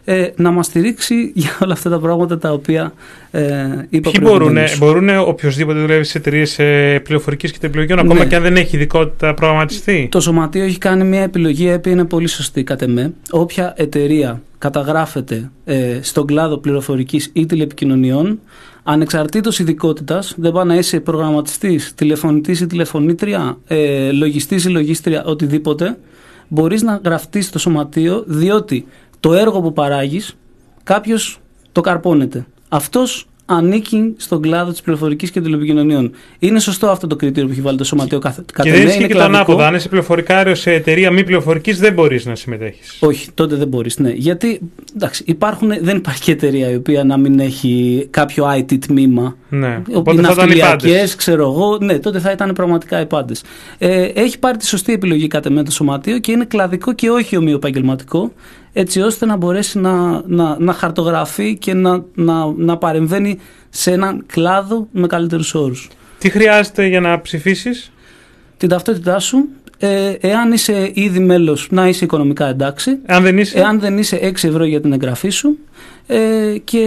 [0.05, 2.93] ε, να μας στηρίξει για όλα αυτά τα πράγματα τα οποία
[3.31, 3.41] ε,
[3.89, 4.77] είπα Ποιοι μπορούν, προηγουμένως.
[4.77, 6.55] μπορούν οποιοδήποτε δουλεύει σε εταιρείες
[7.03, 8.25] πληροφορικής και τεχνολογιών, ακόμα Ναι.
[8.25, 12.05] και αν δεν έχει ειδικότητα προγραμματιστή; Το Σωματείο έχει κάνει μια επιλογή η οποία είναι
[12.05, 13.13] πολύ σωστή κατ' εμέ.
[13.29, 18.39] Όποια εταιρεία καταγράφεται ε, στον κλάδο πληροφορικής ή τηλεπικοινωνιών
[18.91, 25.97] ανεξαρτήτως ειδικότητας, δεν πάει να είσαι προγραμματιστής, τηλεφωνητής ή τηλεφωνήτρια, ε, λογιστής ή λογίστρια, οτιδήποτε,
[26.47, 28.85] μπορείς να γραφτείς στο Σωματείο διότι
[29.19, 30.35] το έργο που παράγεις
[30.83, 31.39] κάποιος
[31.71, 32.45] το καρπώνεται.
[32.69, 36.11] Αυτός ανήκει στον κλάδο της πληροφορικής και τηλεπικοινωνιών.
[36.39, 38.85] Είναι σωστό αυτό το κριτήριο που έχει βάλει το Σωματείο κάθε Και κάθε δεν ναι,
[38.85, 39.37] ισχύει είναι και το κλαδικό.
[39.37, 39.63] ανάποδο.
[39.63, 42.97] Αν είσαι πληροφορικάριο σε εταιρεία μη πληροφορικής, δεν μπορείς να συμμετέχεις.
[42.99, 43.99] Όχι, τότε δεν μπορείς.
[43.99, 44.09] Ναι.
[44.11, 44.59] Γιατί
[44.95, 49.37] εντάξει, υπάρχουν, δεν υπάρχει και εταιρεία η οποία να μην έχει κάποιο IT τμήμα.
[49.49, 49.81] Ναι.
[49.87, 51.15] Οι Οπότε θα ήταν οι ναυτιλιακές, πάντες.
[51.15, 53.43] ξέρω εγώ, ναι, τότε θα ήταν πραγματικά οι πάντες.
[53.77, 57.37] Ε, έχει πάρει τη σωστή επιλογή κατά με το σωματείο και είναι κλαδικό και όχι
[57.37, 58.33] ομοιοπαγγελματικό,
[58.73, 63.39] έτσι ώστε να μπορέσει να, να, να χαρτογραφεί και να, να, να παρεμβαίνει
[63.69, 65.87] σε έναν κλάδο με καλύτερους όρους.
[66.17, 67.91] Τι χρειάζεται για να ψηφίσεις,
[68.57, 69.47] Την ταυτότητά σου,
[69.77, 72.97] ε, εάν είσαι ήδη μέλος να είσαι οικονομικά εντάξει.
[73.05, 75.57] Εάν δεν είσαι; Εάν δεν είσαι 6 ευρώ για την εγγραφή σου
[76.11, 76.85] ε, και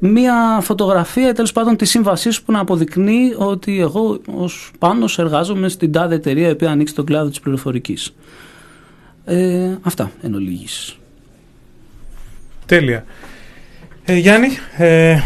[0.00, 5.68] μία φωτογραφία τέλος πάντων της σύμβασής σου που να αποδεικνύει ότι εγώ ως πάνω εργάζομαι
[5.68, 8.14] στην τάδε εταιρεία η οποία ανοίξει τον κλάδο της πληροφορικής.
[9.24, 10.98] Ε, αυτά εν ολίγοις.
[12.66, 13.04] Τέλεια.
[14.04, 15.20] Ε, Γιάννη, ε,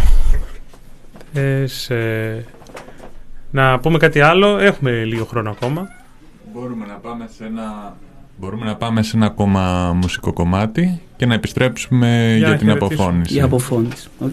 [1.32, 2.44] ε, σε-
[3.50, 5.88] να πούμε κάτι άλλο; Έχουμε λίγο χρόνο ακόμα.
[6.52, 7.96] Μπορούμε να πάμε σε ένα...
[8.42, 12.94] Μπορούμε να πάμε σε ένα ακόμα μουσικό κομμάτι και να επιστρέψουμε για, να την χαιρετήσουμε.
[12.94, 13.34] αποφώνηση.
[13.34, 14.08] Η αποφώνηση.
[14.18, 14.32] OK.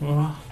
[0.00, 0.45] See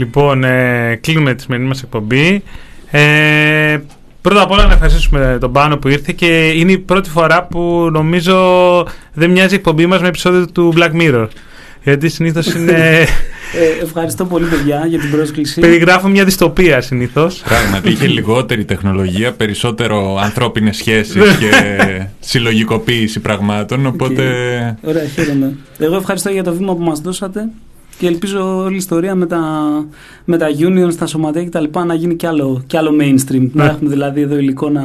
[0.00, 2.42] Λοιπόν, ε, κλείνουμε τη σημερινή μας εκπομπή.
[2.90, 3.78] Ε,
[4.22, 7.88] πρώτα απ' όλα να ευχαριστήσουμε τον Πάνο που ήρθε και είναι η πρώτη φορά που
[7.92, 8.36] νομίζω
[9.12, 11.28] δεν μοιάζει η εκπομπή μας με επεισόδιο του Black Mirror.
[11.82, 13.06] Γιατί συνήθως είναι...
[13.54, 15.60] Ε, ευχαριστώ πολύ, παιδιά, για την πρόσκληση.
[15.60, 17.42] περιγράφουμε μια δυστοπία συνήθως.
[17.44, 21.50] Πράγματι, είχε λιγότερη τεχνολογία, περισσότερο ανθρώπινες σχέσεις και
[22.20, 24.22] συλλογικοποίηση πραγμάτων, οπότε...
[24.82, 25.56] Ωραία, χαίρομαι.
[25.78, 27.48] Εγώ ευχαριστώ για το βήμα που μας δώσατε
[27.98, 29.40] και ελπίζω όλη η ιστορία με τα,
[30.24, 31.64] με τα unions, τα σωματεία κτλ.
[31.86, 33.48] να γίνει κι άλλο, κι άλλο mainstream.
[33.52, 33.70] Να Ναι.
[33.70, 34.82] έχουμε δηλαδή εδώ υλικό να,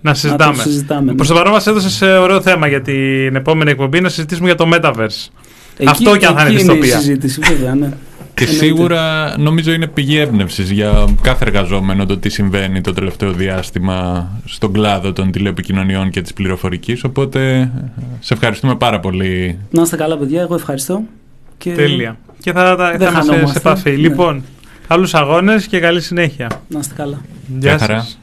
[0.00, 0.54] Να συζητάμε.
[0.54, 1.14] το συζητάμε.
[1.14, 4.56] Προς το παρόν μας έδωσες ε, ωραίο θέμα για την επόμενη εκπομπή να συζητήσουμε για
[4.56, 5.28] το Metaverse.
[5.86, 6.96] Αυτό κι αν θα είναι εκεί η δυστοπία.
[6.98, 7.88] συζήτηση, βέβαια, ναι.
[8.34, 8.64] Και Εννοείται.
[8.66, 14.72] σίγουρα νομίζω είναι πηγή έμπνευσης για κάθε εργαζόμενο το τι συμβαίνει το τελευταίο διάστημα στον
[14.72, 17.04] κλάδο των τηλεπικοινωνιών και της πληροφορικής.
[17.04, 17.70] Οπότε
[18.20, 19.58] σε ευχαριστούμε πάρα πολύ.
[19.70, 20.40] Να είστε καλά, παιδιά.
[20.40, 21.02] Εγώ ευχαριστώ.
[21.60, 22.18] Και Τέλεια.
[22.40, 23.58] Και θα, θα, Δεν θα είμαστε σε χανόμαστε.
[23.58, 23.90] επαφή.
[23.90, 23.96] Ναι.
[23.96, 24.44] Λοιπόν,
[24.88, 26.50] καλούς αγώνες και καλή συνέχεια.
[26.68, 27.20] Να είστε καλά.
[27.58, 27.98] Γεια χαρά.
[28.00, 28.18] σας.